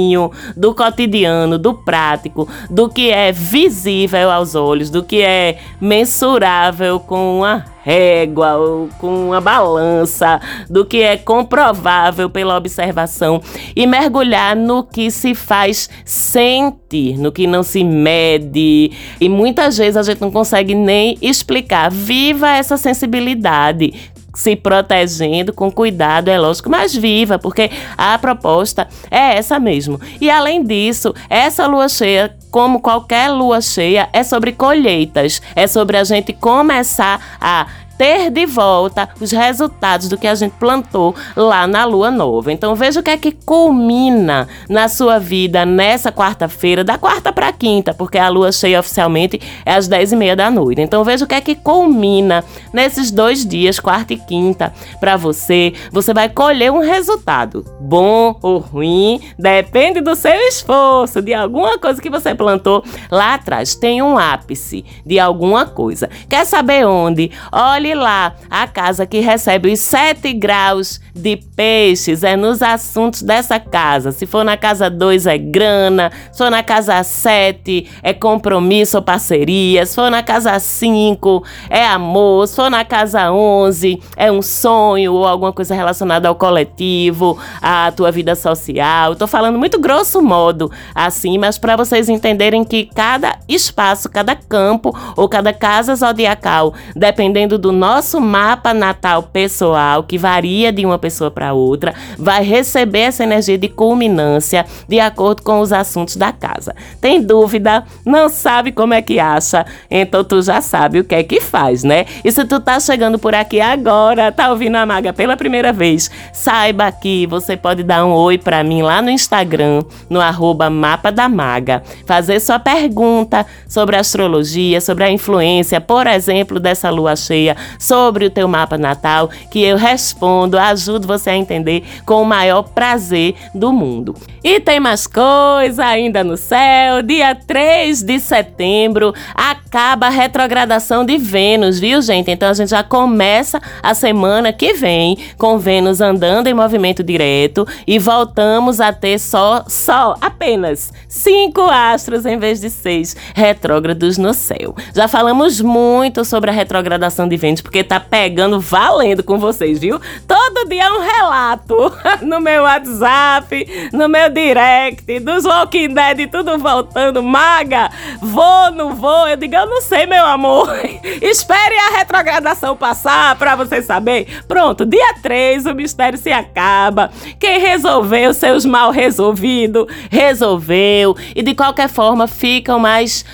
do 0.56 0.74
cotidiano, 0.74 1.58
do 1.58 1.74
prático, 1.74 2.48
do 2.70 2.88
que 2.88 3.10
é 3.10 3.32
visível 3.32 4.30
aos 4.30 4.54
olhos, 4.54 4.90
do 4.90 5.02
que 5.02 5.22
é 5.22 5.58
mensurável 5.80 7.00
com 7.00 7.38
uma 7.38 7.64
régua 7.84 8.56
ou 8.56 8.88
com 8.98 9.28
uma 9.28 9.40
balança 9.42 10.40
do 10.70 10.86
que 10.86 11.02
é 11.02 11.18
comprovável 11.18 12.30
pela 12.30 12.56
observação 12.56 13.42
e 13.76 13.86
mergulhar 13.86 14.56
no 14.56 14.82
que 14.82 15.10
se 15.10 15.34
faz 15.34 15.90
sentir, 16.04 17.18
no 17.18 17.30
que 17.30 17.46
não 17.46 17.62
se 17.62 17.84
mede. 17.84 18.90
E 19.20 19.28
muitas 19.28 19.76
vezes 19.76 19.98
a 19.98 20.02
gente 20.02 20.20
não 20.20 20.30
consegue 20.30 20.74
nem 20.74 21.18
explicar. 21.20 21.90
Viva 21.90 22.48
essa 22.50 22.78
sensibilidade 22.78 24.13
se 24.34 24.56
protegendo 24.56 25.52
com 25.52 25.70
cuidado, 25.70 26.28
é 26.28 26.38
lógico, 26.38 26.68
mas 26.68 26.94
viva, 26.94 27.38
porque 27.38 27.70
a 27.96 28.18
proposta 28.18 28.88
é 29.10 29.36
essa 29.36 29.58
mesmo. 29.58 30.00
E 30.20 30.28
além 30.28 30.64
disso, 30.64 31.14
essa 31.30 31.66
lua 31.66 31.88
cheia, 31.88 32.36
como 32.50 32.80
qualquer 32.80 33.30
lua 33.30 33.60
cheia, 33.60 34.08
é 34.12 34.22
sobre 34.22 34.52
colheitas, 34.52 35.40
é 35.54 35.66
sobre 35.66 35.96
a 35.96 36.04
gente 36.04 36.32
começar 36.32 37.38
a 37.40 37.66
ter 37.96 38.30
de 38.30 38.46
volta 38.46 39.08
os 39.20 39.30
resultados 39.30 40.08
do 40.08 40.18
que 40.18 40.26
a 40.26 40.34
gente 40.34 40.52
plantou 40.52 41.14
lá 41.36 41.66
na 41.66 41.84
lua 41.84 42.10
nova. 42.10 42.52
Então 42.52 42.74
veja 42.74 43.00
o 43.00 43.02
que 43.02 43.10
é 43.10 43.16
que 43.16 43.32
culmina 43.32 44.48
na 44.68 44.88
sua 44.88 45.18
vida 45.18 45.64
nessa 45.64 46.10
quarta-feira, 46.10 46.82
da 46.82 46.98
quarta 46.98 47.32
para 47.32 47.52
quinta, 47.52 47.94
porque 47.94 48.18
a 48.18 48.28
lua 48.28 48.52
cheia 48.52 48.80
oficialmente 48.80 49.40
é 49.64 49.74
às 49.74 49.88
10 49.88 50.12
e 50.12 50.16
meia 50.16 50.36
da 50.36 50.50
noite. 50.50 50.80
Então 50.80 51.04
veja 51.04 51.24
o 51.24 51.28
que 51.28 51.34
é 51.34 51.40
que 51.40 51.54
culmina 51.54 52.44
nesses 52.72 53.10
dois 53.10 53.46
dias, 53.46 53.78
quarta 53.78 54.12
e 54.12 54.18
quinta, 54.18 54.72
para 55.00 55.16
você. 55.16 55.72
Você 55.92 56.12
vai 56.12 56.28
colher 56.28 56.72
um 56.72 56.80
resultado, 56.80 57.64
bom 57.80 58.38
ou 58.42 58.58
ruim, 58.58 59.20
depende 59.38 60.00
do 60.00 60.14
seu 60.14 60.34
esforço, 60.48 61.22
de 61.22 61.32
alguma 61.32 61.78
coisa 61.78 62.00
que 62.00 62.10
você 62.10 62.34
plantou 62.34 62.82
lá 63.10 63.34
atrás. 63.34 63.74
Tem 63.74 64.02
um 64.02 64.18
ápice 64.18 64.84
de 65.04 65.18
alguma 65.18 65.66
coisa. 65.66 66.08
Quer 66.28 66.44
saber 66.44 66.86
onde? 66.86 67.30
Olha 67.52 67.83
Olhe 67.84 67.94
lá, 67.94 68.32
a 68.48 68.66
casa 68.66 69.04
que 69.04 69.20
recebe 69.20 69.70
os 69.70 69.78
7 69.80 70.32
graus 70.32 70.98
de 71.14 71.36
peixes 71.36 72.24
é 72.24 72.34
nos 72.34 72.62
assuntos 72.62 73.20
dessa 73.20 73.60
casa. 73.60 74.10
Se 74.10 74.24
for 74.24 74.42
na 74.42 74.56
casa 74.56 74.88
2 74.88 75.26
é 75.26 75.36
grana, 75.36 76.10
se 76.32 76.38
for 76.38 76.50
na 76.50 76.62
casa 76.62 77.02
7 77.02 77.86
é 78.02 78.14
compromisso 78.14 78.96
ou 78.96 79.02
parceria, 79.02 79.84
se 79.84 79.94
for 79.94 80.10
na 80.10 80.22
casa 80.22 80.58
5 80.58 81.44
é 81.68 81.84
amor, 81.84 82.48
se 82.48 82.56
for 82.56 82.70
na 82.70 82.86
casa 82.86 83.30
11 83.30 84.00
é 84.16 84.32
um 84.32 84.40
sonho 84.40 85.12
ou 85.12 85.26
alguma 85.26 85.52
coisa 85.52 85.74
relacionada 85.74 86.26
ao 86.26 86.34
coletivo, 86.34 87.38
à 87.60 87.92
tua 87.92 88.10
vida 88.10 88.34
social. 88.34 89.14
Tô 89.14 89.26
falando 89.26 89.58
muito 89.58 89.78
grosso 89.78 90.22
modo 90.22 90.72
assim, 90.94 91.36
mas 91.36 91.58
para 91.58 91.76
vocês 91.76 92.08
entenderem 92.08 92.64
que 92.64 92.86
cada 92.86 93.38
espaço, 93.46 94.08
cada 94.08 94.34
campo 94.34 94.96
ou 95.14 95.28
cada 95.28 95.52
casa 95.52 95.94
zodiacal, 95.94 96.72
dependendo 96.96 97.58
do 97.58 97.73
nosso 97.74 98.20
mapa 98.20 98.72
natal 98.72 99.24
pessoal, 99.24 100.02
que 100.02 100.16
varia 100.16 100.72
de 100.72 100.86
uma 100.86 100.98
pessoa 100.98 101.30
para 101.30 101.52
outra, 101.52 101.94
vai 102.18 102.42
receber 102.42 103.00
essa 103.00 103.24
energia 103.24 103.58
de 103.58 103.68
culminância 103.68 104.64
de 104.88 105.00
acordo 105.00 105.42
com 105.42 105.60
os 105.60 105.72
assuntos 105.72 106.16
da 106.16 106.32
casa. 106.32 106.74
Tem 107.00 107.20
dúvida? 107.20 107.84
Não 108.04 108.28
sabe 108.28 108.72
como 108.72 108.94
é 108.94 109.02
que 109.02 109.18
acha? 109.18 109.66
Então 109.90 110.24
tu 110.24 110.40
já 110.40 110.60
sabe 110.60 111.00
o 111.00 111.04
que 111.04 111.14
é 111.14 111.22
que 111.22 111.40
faz, 111.40 111.84
né? 111.84 112.06
E 112.24 112.30
se 112.30 112.44
tu 112.44 112.60
tá 112.60 112.78
chegando 112.80 113.18
por 113.18 113.34
aqui 113.34 113.60
agora, 113.60 114.32
tá 114.32 114.50
ouvindo 114.50 114.76
a 114.76 114.86
Maga 114.86 115.12
pela 115.12 115.36
primeira 115.36 115.72
vez, 115.72 116.10
saiba 116.32 116.90
que 116.92 117.26
você 117.26 117.56
pode 117.56 117.82
dar 117.82 118.04
um 118.04 118.12
oi 118.12 118.38
para 118.38 118.62
mim 118.62 118.82
lá 118.82 119.02
no 119.02 119.10
Instagram, 119.10 119.82
no 120.08 120.20
arroba 120.20 120.70
Mapa 120.70 121.10
da 121.10 121.28
Maga, 121.28 121.82
fazer 122.06 122.40
sua 122.40 122.58
pergunta 122.58 123.46
sobre 123.68 123.96
astrologia, 123.96 124.80
sobre 124.80 125.04
a 125.04 125.10
influência, 125.10 125.80
por 125.80 126.06
exemplo, 126.06 126.60
dessa 126.60 126.90
lua 126.90 127.16
cheia 127.16 127.56
sobre 127.78 128.26
o 128.26 128.30
teu 128.30 128.48
mapa 128.48 128.78
natal, 128.78 129.30
que 129.50 129.62
eu 129.62 129.76
respondo, 129.76 130.58
ajudo 130.58 131.06
você 131.06 131.30
a 131.30 131.36
entender 131.36 131.84
com 132.04 132.22
o 132.22 132.26
maior 132.26 132.62
prazer 132.62 133.34
do 133.54 133.72
mundo. 133.72 134.14
E 134.42 134.60
tem 134.60 134.78
mais 134.78 135.06
coisa 135.06 135.86
ainda 135.86 136.22
no 136.22 136.36
céu. 136.36 137.02
Dia 137.02 137.34
3 137.34 138.02
de 138.02 138.20
setembro 138.20 139.14
acaba 139.34 140.06
a 140.06 140.10
retrogradação 140.10 141.04
de 141.04 141.16
Vênus, 141.16 141.78
viu, 141.80 142.02
gente? 142.02 142.30
Então 142.30 142.50
a 142.50 142.52
gente 142.52 142.70
já 142.70 142.82
começa 142.82 143.60
a 143.82 143.94
semana 143.94 144.52
que 144.52 144.74
vem 144.74 145.16
com 145.38 145.58
Vênus 145.58 146.00
andando 146.00 146.46
em 146.46 146.54
movimento 146.54 147.02
direto 147.02 147.66
e 147.86 147.98
voltamos 147.98 148.80
a 148.80 148.92
ter 148.92 149.18
só, 149.18 149.64
só 149.66 150.14
apenas 150.20 150.92
cinco 151.08 151.62
astros 151.62 152.26
em 152.26 152.38
vez 152.38 152.60
de 152.60 152.68
seis 152.68 153.16
retrógrados 153.34 154.18
no 154.18 154.34
céu. 154.34 154.74
Já 154.94 155.08
falamos 155.08 155.60
muito 155.60 156.24
sobre 156.24 156.50
a 156.50 156.52
retrogradação 156.52 157.26
de 157.26 157.36
Vênus 157.36 157.53
porque 157.62 157.84
tá 157.84 158.00
pegando 158.00 158.58
valendo 158.60 159.22
com 159.22 159.38
vocês, 159.38 159.78
viu? 159.78 160.00
Todo 160.26 160.68
dia 160.68 160.92
um 160.92 161.00
relato 161.00 161.92
no 162.22 162.40
meu 162.40 162.62
WhatsApp, 162.62 163.90
no 163.92 164.08
meu 164.08 164.30
direct, 164.30 165.20
dos 165.20 165.44
Walking 165.44 165.94
Dead, 165.94 166.30
tudo 166.30 166.58
voltando. 166.58 167.22
Maga, 167.22 167.90
vou, 168.20 168.70
não 168.72 168.94
vou? 168.94 169.28
Eu 169.28 169.36
digo, 169.36 169.54
eu 169.54 169.66
não 169.66 169.80
sei, 169.80 170.06
meu 170.06 170.24
amor. 170.24 170.68
Espere 171.20 171.74
a 171.76 171.98
retrogradação 171.98 172.76
passar 172.76 173.36
pra 173.36 173.56
você 173.56 173.82
saber. 173.82 174.42
Pronto, 174.46 174.86
dia 174.86 175.14
3 175.22 175.66
o 175.66 175.74
mistério 175.74 176.18
se 176.18 176.32
acaba. 176.32 177.10
Quem 177.38 177.58
resolveu 177.60 178.34
seus 178.34 178.64
mal 178.64 178.90
resolvidos, 178.90 179.86
resolveu. 180.10 181.16
E 181.34 181.42
de 181.42 181.54
qualquer 181.54 181.88
forma 181.88 182.26
ficam 182.26 182.78
mais 182.78 183.24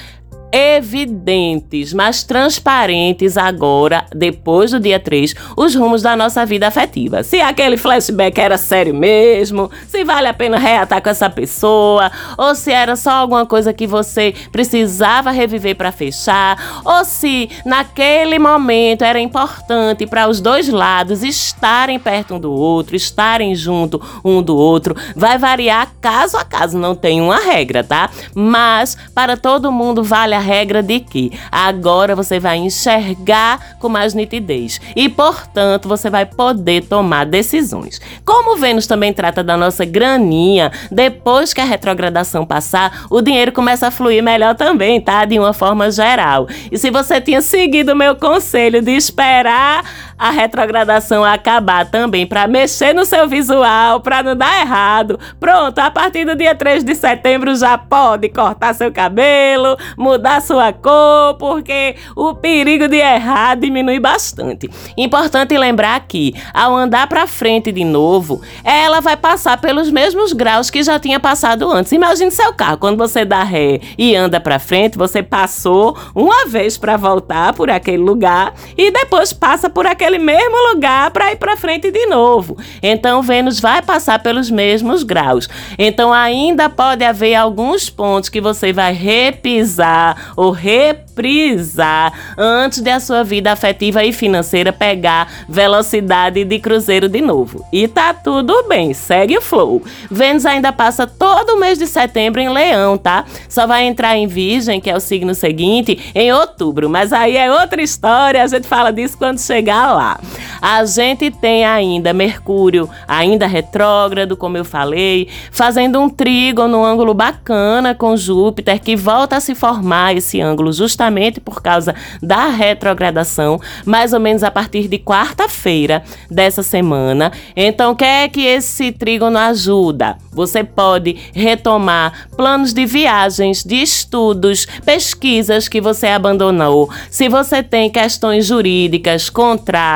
evidentes, 0.53 1.93
mais 1.93 2.23
transparentes 2.23 3.37
agora, 3.37 4.05
depois 4.15 4.71
do 4.71 4.81
dia 4.81 4.99
3, 4.99 5.35
os 5.57 5.75
rumos 5.75 6.03
da 6.03 6.17
nossa 6.17 6.45
vida 6.45 6.67
afetiva. 6.67 7.23
Se 7.23 7.41
aquele 7.41 7.77
flashback 7.77 8.41
era 8.41 8.59
sério 8.59 8.95
mesmo, 8.95 9.71
se 9.89 10.05
vale 10.05 10.29
a 10.29 10.35
pena 10.35 10.59
reatar 10.59 11.03
com 11.03 11.09
essa 11.09 11.31
pessoa, 11.31 12.11
ou 12.37 12.55
se 12.55 12.73
era 12.73 12.97
só 12.97 13.11
alguma 13.11 13.47
coisa 13.47 13.73
que 13.73 13.87
você 13.87 14.35
precisava 14.51 15.31
reviver 15.31 15.77
para 15.77 15.93
fechar, 15.93 16.83
ou 16.85 17.05
se 17.05 17.49
naquele 17.65 18.39
momento 18.39 19.03
era 19.03 19.21
importante 19.21 20.07
para 20.07 20.29
os 20.29 20.41
dois 20.41 20.69
lados 20.69 21.23
estarem 21.23 21.99
perto 21.99 22.35
um 22.35 22.41
do 22.41 22.53
outro, 22.53 22.97
estarem 22.97 23.55
junto 23.55 24.01
um 24.25 24.43
do 24.43 24.57
outro. 24.57 24.97
Vai 25.15 25.39
variar 25.39 25.93
caso 26.01 26.37
a 26.37 26.45
caso, 26.45 26.79
não 26.79 26.95
tem 26.95 27.21
uma 27.21 27.39
regra, 27.39 27.85
tá? 27.85 28.11
Mas 28.35 28.97
para 29.15 29.37
todo 29.37 29.73
mundo 29.73 30.03
vale 30.03 30.35
a 30.35 30.40
regra 30.41 30.83
de 30.83 31.01
que 31.01 31.33
agora 31.51 32.17
você 32.17 32.41
vai 32.41 32.59
enxergar 32.59 33.77
com 33.79 33.89
mais 33.89 34.15
nitidez 34.15 34.81
e, 34.97 35.09
portanto, 35.09 35.89
você 35.89 36.11
vai 36.11 36.27
poder 36.27 36.85
tomar 36.85 37.27
decisões. 37.27 38.01
Como 38.25 38.57
Vênus 38.57 38.87
também 38.87 39.13
trata 39.13 39.45
da 39.45 39.57
nossa 39.57 39.85
graninha, 39.85 40.73
depois 40.91 41.53
que 41.53 41.61
a 41.61 41.65
retrogradação 41.65 42.45
passar, 42.45 43.07
o 43.11 43.21
dinheiro 43.21 43.53
começa 43.53 43.87
a 43.87 43.91
fluir 43.91 44.23
melhor 44.23 44.55
também, 44.55 45.01
tá? 45.01 45.25
De 45.25 45.39
uma 45.39 45.53
forma 45.53 45.91
geral. 45.91 46.49
E 46.71 46.79
se 46.79 46.91
você 46.91 47.21
tinha 47.21 47.43
seguido 47.43 47.93
o 47.93 47.97
meu 47.97 48.17
conselho 48.17 48.83
de 48.83 48.93
esperar 48.93 49.85
a 50.21 50.29
retrogradação 50.31 51.25
acabar 51.25 51.87
também 51.87 52.27
para 52.27 52.47
mexer 52.47 52.93
no 52.93 53.07
seu 53.07 53.27
visual, 53.27 54.01
para 54.01 54.23
não 54.23 54.37
dar 54.37 54.61
errado. 54.61 55.19
Pronto, 55.41 55.79
a 55.79 55.91
partir 55.91 56.27
do 56.27 56.37
dia 56.37 56.55
3 56.55 56.85
de 56.85 56.95
setembro 56.95 57.57
já 57.57 57.79
pode 57.79 58.29
cortar 58.29 58.75
seu 58.75 58.93
cabelo, 58.93 59.79
mudar 59.97 60.43
sua 60.43 60.75
cor, 60.75 61.37
porque 61.39 61.97
o 62.15 62.35
perigo 62.35 62.87
de 62.87 62.99
errar 62.99 63.57
diminui 63.57 63.99
bastante. 63.99 64.69
Importante 64.95 65.57
lembrar 65.57 65.99
que 66.07 66.35
ao 66.53 66.77
andar 66.77 67.07
para 67.07 67.27
frente 67.27 67.73
de 67.73 67.83
novo, 67.83 68.43
ela 68.63 69.01
vai 69.01 69.17
passar 69.17 69.59
pelos 69.59 69.91
mesmos 69.91 70.35
graus 70.35 70.69
que 70.69 70.83
já 70.83 70.99
tinha 70.99 71.19
passado 71.19 71.71
antes. 71.71 71.93
Imagine 71.93 72.31
seu 72.31 72.53
carro, 72.53 72.77
quando 72.77 72.99
você 72.99 73.25
dá 73.25 73.43
ré 73.43 73.81
e 73.97 74.15
anda 74.15 74.39
para 74.39 74.59
frente, 74.59 74.99
você 74.99 75.23
passou 75.23 75.97
uma 76.15 76.45
vez 76.45 76.77
para 76.77 76.99
voltar 76.99 77.55
por 77.55 77.71
aquele 77.71 78.03
lugar 78.03 78.53
e 78.77 78.91
depois 78.91 79.33
passa 79.33 79.71
por 79.71 79.87
aquele 79.87 80.10
naquele 80.11 80.19
mesmo 80.19 80.73
lugar 80.73 81.11
para 81.11 81.33
ir 81.33 81.37
para 81.37 81.57
frente 81.57 81.91
de 81.91 82.07
novo. 82.07 82.57
Então 82.83 83.23
Vênus 83.23 83.61
vai 83.61 83.81
passar 83.83 84.19
pelos 84.19 84.51
mesmos 84.51 85.03
graus. 85.03 85.49
Então 85.79 86.13
ainda 86.13 86.69
pode 86.69 87.05
haver 87.05 87.35
alguns 87.35 87.89
pontos 87.89 88.29
que 88.29 88.41
você 88.41 88.73
vai 88.73 88.93
repisar 88.93 90.33
ou 90.37 90.51
reprisar 90.51 92.13
antes 92.37 92.81
de 92.81 92.91
a 92.91 92.99
sua 92.99 93.23
vida 93.23 93.53
afetiva 93.53 94.05
e 94.05 94.13
financeira 94.13 94.73
pegar 94.73 95.31
velocidade 95.49 96.45
de 96.45 96.59
cruzeiro 96.59 97.09
de 97.09 97.21
novo. 97.21 97.65
E 97.73 97.87
tá 97.87 98.13
tudo 98.13 98.65
bem, 98.69 98.93
segue 98.93 99.39
o 99.39 99.43
flow. 99.43 99.83
Vênus 100.11 100.47
ainda 100.47 100.73
passa 100.73 101.07
todo 101.07 101.51
o 101.51 101.61
mês 101.61 101.79
de 101.79 101.87
setembro 101.87 102.41
em 102.41 102.49
Leão, 102.49 102.99
tá? 102.99 103.25
Só 103.49 103.67
vai 103.67 103.85
entrar 103.85 104.17
em 104.17 104.27
Virgem, 104.27 104.81
que 104.81 104.91
é 104.91 104.97
o 104.97 105.01
signo 105.01 105.35
seguinte, 105.35 106.11
em 106.15 106.33
outubro, 106.33 106.89
mas 106.89 107.13
aí 107.13 107.37
é 107.37 107.51
outra 107.53 107.83
história, 107.83 108.43
a 108.43 108.47
gente 108.47 108.67
fala 108.67 108.93
disso 108.93 109.17
quando 109.17 109.39
chegar 109.39 109.93
lá 109.93 110.00
lá. 110.01 110.21
A 110.61 110.85
gente 110.85 111.31
tem 111.31 111.65
ainda 111.65 112.13
Mercúrio, 112.13 112.89
ainda 113.07 113.47
retrógrado, 113.47 114.37
como 114.37 114.57
eu 114.57 114.65
falei, 114.65 115.29
fazendo 115.51 116.01
um 116.01 116.09
trígono, 116.09 116.79
um 116.79 116.85
ângulo 116.85 117.15
bacana 117.15 117.95
com 117.95 118.17
Júpiter, 118.17 118.81
que 118.81 118.97
volta 118.97 119.37
a 119.37 119.41
se 119.41 119.55
formar 119.55 120.17
esse 120.17 120.41
ângulo 120.41 120.73
justamente 120.73 121.11
justamente 121.11 121.41
por 121.41 121.63
causa 121.63 121.95
da 122.23 122.49
retrogradação, 122.49 123.61
mais 123.85 124.13
ou 124.13 124.21
menos 124.21 124.43
a 124.43 124.51
partir 124.51 124.89
de 124.89 124.99
quarta-feira 124.99 126.03
dessa 126.31 126.63
semana. 126.63 127.33
Então, 127.57 127.93
o 127.93 127.97
que 127.97 128.05
é 128.05 128.29
que 128.29 128.45
esse 128.45 128.93
trígono 128.93 129.39
ajuda? 129.39 130.17
Você 130.33 130.63
pode 130.63 131.17
retomar 131.33 132.29
planos 132.37 132.73
de 132.73 132.87
viagens, 132.87 133.65
de 133.65 133.77
estudos, 133.77 134.67
pesquisas 134.85 135.69
que 135.69 135.81
você 135.81 136.09
abandonou. 136.09 136.89
Se 137.11 137.29
você 137.29 137.63
tem 137.63 137.91
questões 137.91 138.47
jurídicas, 138.47 139.29
contratos, 139.29 139.90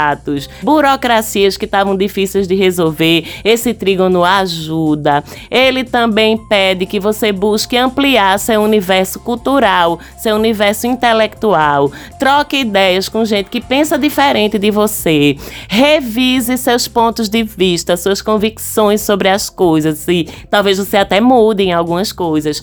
burocracias 0.62 1.56
que 1.56 1.64
estavam 1.64 1.96
difíceis 1.96 2.46
de 2.46 2.54
resolver, 2.54 3.24
esse 3.44 3.74
trígono 3.74 4.24
ajuda. 4.24 5.22
Ele 5.50 5.84
também 5.84 6.36
pede 6.36 6.86
que 6.86 7.00
você 7.00 7.32
busque 7.32 7.76
ampliar 7.76 8.38
seu 8.38 8.62
universo 8.62 9.20
cultural, 9.20 9.98
seu 10.18 10.36
universo 10.36 10.86
intelectual. 10.86 11.90
Troque 12.18 12.58
ideias 12.58 13.08
com 13.08 13.24
gente 13.24 13.50
que 13.50 13.60
pensa 13.60 13.98
diferente 13.98 14.58
de 14.58 14.70
você. 14.70 15.36
Revise 15.68 16.56
seus 16.56 16.88
pontos 16.88 17.28
de 17.28 17.42
vista, 17.42 17.96
suas 17.96 18.22
convicções 18.22 19.00
sobre 19.00 19.28
as 19.28 19.50
coisas 19.50 20.06
e 20.08 20.28
talvez 20.50 20.78
você 20.78 20.96
até 20.96 21.20
mude 21.20 21.62
em 21.62 21.72
algumas 21.72 22.12
coisas. 22.12 22.62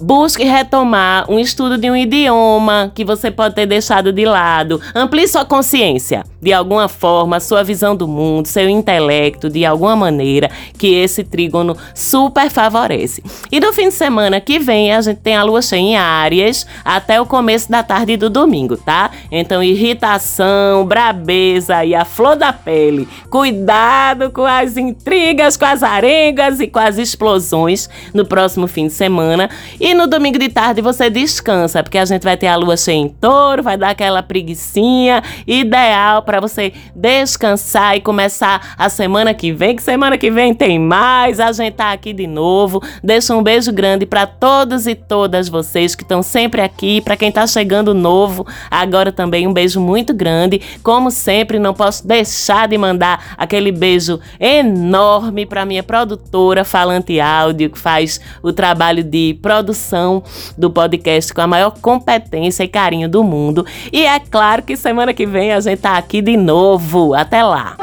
Busque 0.00 0.44
retomar 0.44 1.30
um 1.30 1.38
estudo 1.38 1.78
de 1.78 1.90
um 1.90 1.96
idioma 1.96 2.92
que 2.94 3.04
você 3.04 3.30
pode 3.30 3.54
ter 3.54 3.66
deixado 3.66 4.12
de 4.12 4.24
lado. 4.24 4.80
Amplie 4.94 5.28
sua 5.28 5.44
consciência, 5.44 6.24
de 6.42 6.52
alguma 6.52 6.88
forma, 6.88 7.38
sua 7.38 7.62
visão 7.62 7.94
do 7.94 8.08
mundo, 8.08 8.46
seu 8.46 8.68
intelecto, 8.68 9.48
de 9.48 9.64
alguma 9.64 9.94
maneira, 9.94 10.50
que 10.76 10.92
esse 10.92 11.22
trígono 11.22 11.76
super 11.94 12.50
favorece. 12.50 13.22
E 13.50 13.60
no 13.60 13.72
fim 13.72 13.88
de 13.88 13.94
semana 13.94 14.40
que 14.40 14.58
vem, 14.58 14.92
a 14.92 15.00
gente 15.00 15.20
tem 15.20 15.36
a 15.36 15.44
lua 15.44 15.62
cheia 15.62 15.80
em 15.80 15.96
Áries 15.96 16.66
até 16.84 17.20
o 17.20 17.26
começo 17.26 17.70
da 17.70 17.84
tarde 17.84 18.16
do 18.16 18.28
domingo, 18.28 18.76
tá? 18.76 19.12
Então, 19.30 19.62
irritação, 19.62 20.84
brabeza 20.84 21.84
e 21.84 21.94
a 21.94 22.04
flor 22.04 22.34
da 22.34 22.52
pele. 22.52 23.08
Cuidado 23.30 24.32
com 24.32 24.44
as 24.44 24.76
intrigas, 24.76 25.56
com 25.56 25.64
as 25.64 25.84
arengas 25.84 26.58
e 26.58 26.66
com 26.66 26.80
as 26.80 26.98
explosões 26.98 27.88
no 28.12 28.26
próximo 28.26 28.66
fim 28.66 28.88
de 28.88 28.92
semana. 28.94 29.48
E 29.78 29.94
no 29.94 30.08
domingo 30.08 30.40
de 30.40 30.48
tarde 30.48 30.82
você 30.82 31.08
descansa, 31.08 31.84
porque 31.84 31.98
a 31.98 32.04
gente 32.04 32.24
vai 32.24 32.36
ter 32.36 32.48
a 32.48 32.56
lua 32.56 32.76
cheia 32.76 32.96
em 32.96 33.08
touro, 33.08 33.62
vai 33.62 33.76
dar 33.76 33.90
aquela 33.90 34.24
preguiçinha 34.24 35.22
ideal 35.46 36.24
para 36.32 36.40
você 36.40 36.72
descansar 36.96 37.94
e 37.94 38.00
começar 38.00 38.74
a 38.78 38.88
semana 38.88 39.34
que 39.34 39.52
vem, 39.52 39.76
que 39.76 39.82
semana 39.82 40.16
que 40.16 40.30
vem 40.30 40.54
tem 40.54 40.78
mais. 40.78 41.38
A 41.38 41.52
gente 41.52 41.74
tá 41.74 41.92
aqui 41.92 42.14
de 42.14 42.26
novo. 42.26 42.82
Deixa 43.04 43.36
um 43.36 43.42
beijo 43.42 43.70
grande 43.70 44.06
para 44.06 44.26
todos 44.26 44.86
e 44.86 44.94
todas 44.94 45.50
vocês 45.50 45.94
que 45.94 46.02
estão 46.02 46.22
sempre 46.22 46.62
aqui, 46.62 47.02
para 47.02 47.18
quem 47.18 47.30
tá 47.30 47.46
chegando 47.46 47.92
novo, 47.92 48.46
agora 48.70 49.12
também 49.12 49.46
um 49.46 49.52
beijo 49.52 49.78
muito 49.78 50.14
grande. 50.14 50.62
Como 50.82 51.10
sempre, 51.10 51.58
não 51.58 51.74
posso 51.74 52.08
deixar 52.08 52.66
de 52.66 52.78
mandar 52.78 53.34
aquele 53.36 53.70
beijo 53.70 54.18
enorme 54.40 55.44
para 55.44 55.66
minha 55.66 55.82
produtora 55.82 56.64
Falante 56.64 57.20
Áudio, 57.20 57.68
que 57.68 57.78
faz 57.78 58.18
o 58.42 58.54
trabalho 58.54 59.04
de 59.04 59.38
produção 59.42 60.22
do 60.56 60.70
podcast 60.70 61.34
com 61.34 61.42
a 61.42 61.46
maior 61.46 61.72
competência 61.82 62.64
e 62.64 62.68
carinho 62.68 63.06
do 63.06 63.22
mundo. 63.22 63.66
E 63.92 64.06
é 64.06 64.18
claro 64.18 64.62
que 64.62 64.78
semana 64.78 65.12
que 65.12 65.26
vem 65.26 65.52
a 65.52 65.60
gente 65.60 65.80
tá 65.80 65.98
aqui 65.98 66.21
de 66.22 66.36
novo. 66.36 67.14
Até 67.14 67.42
lá! 67.42 67.76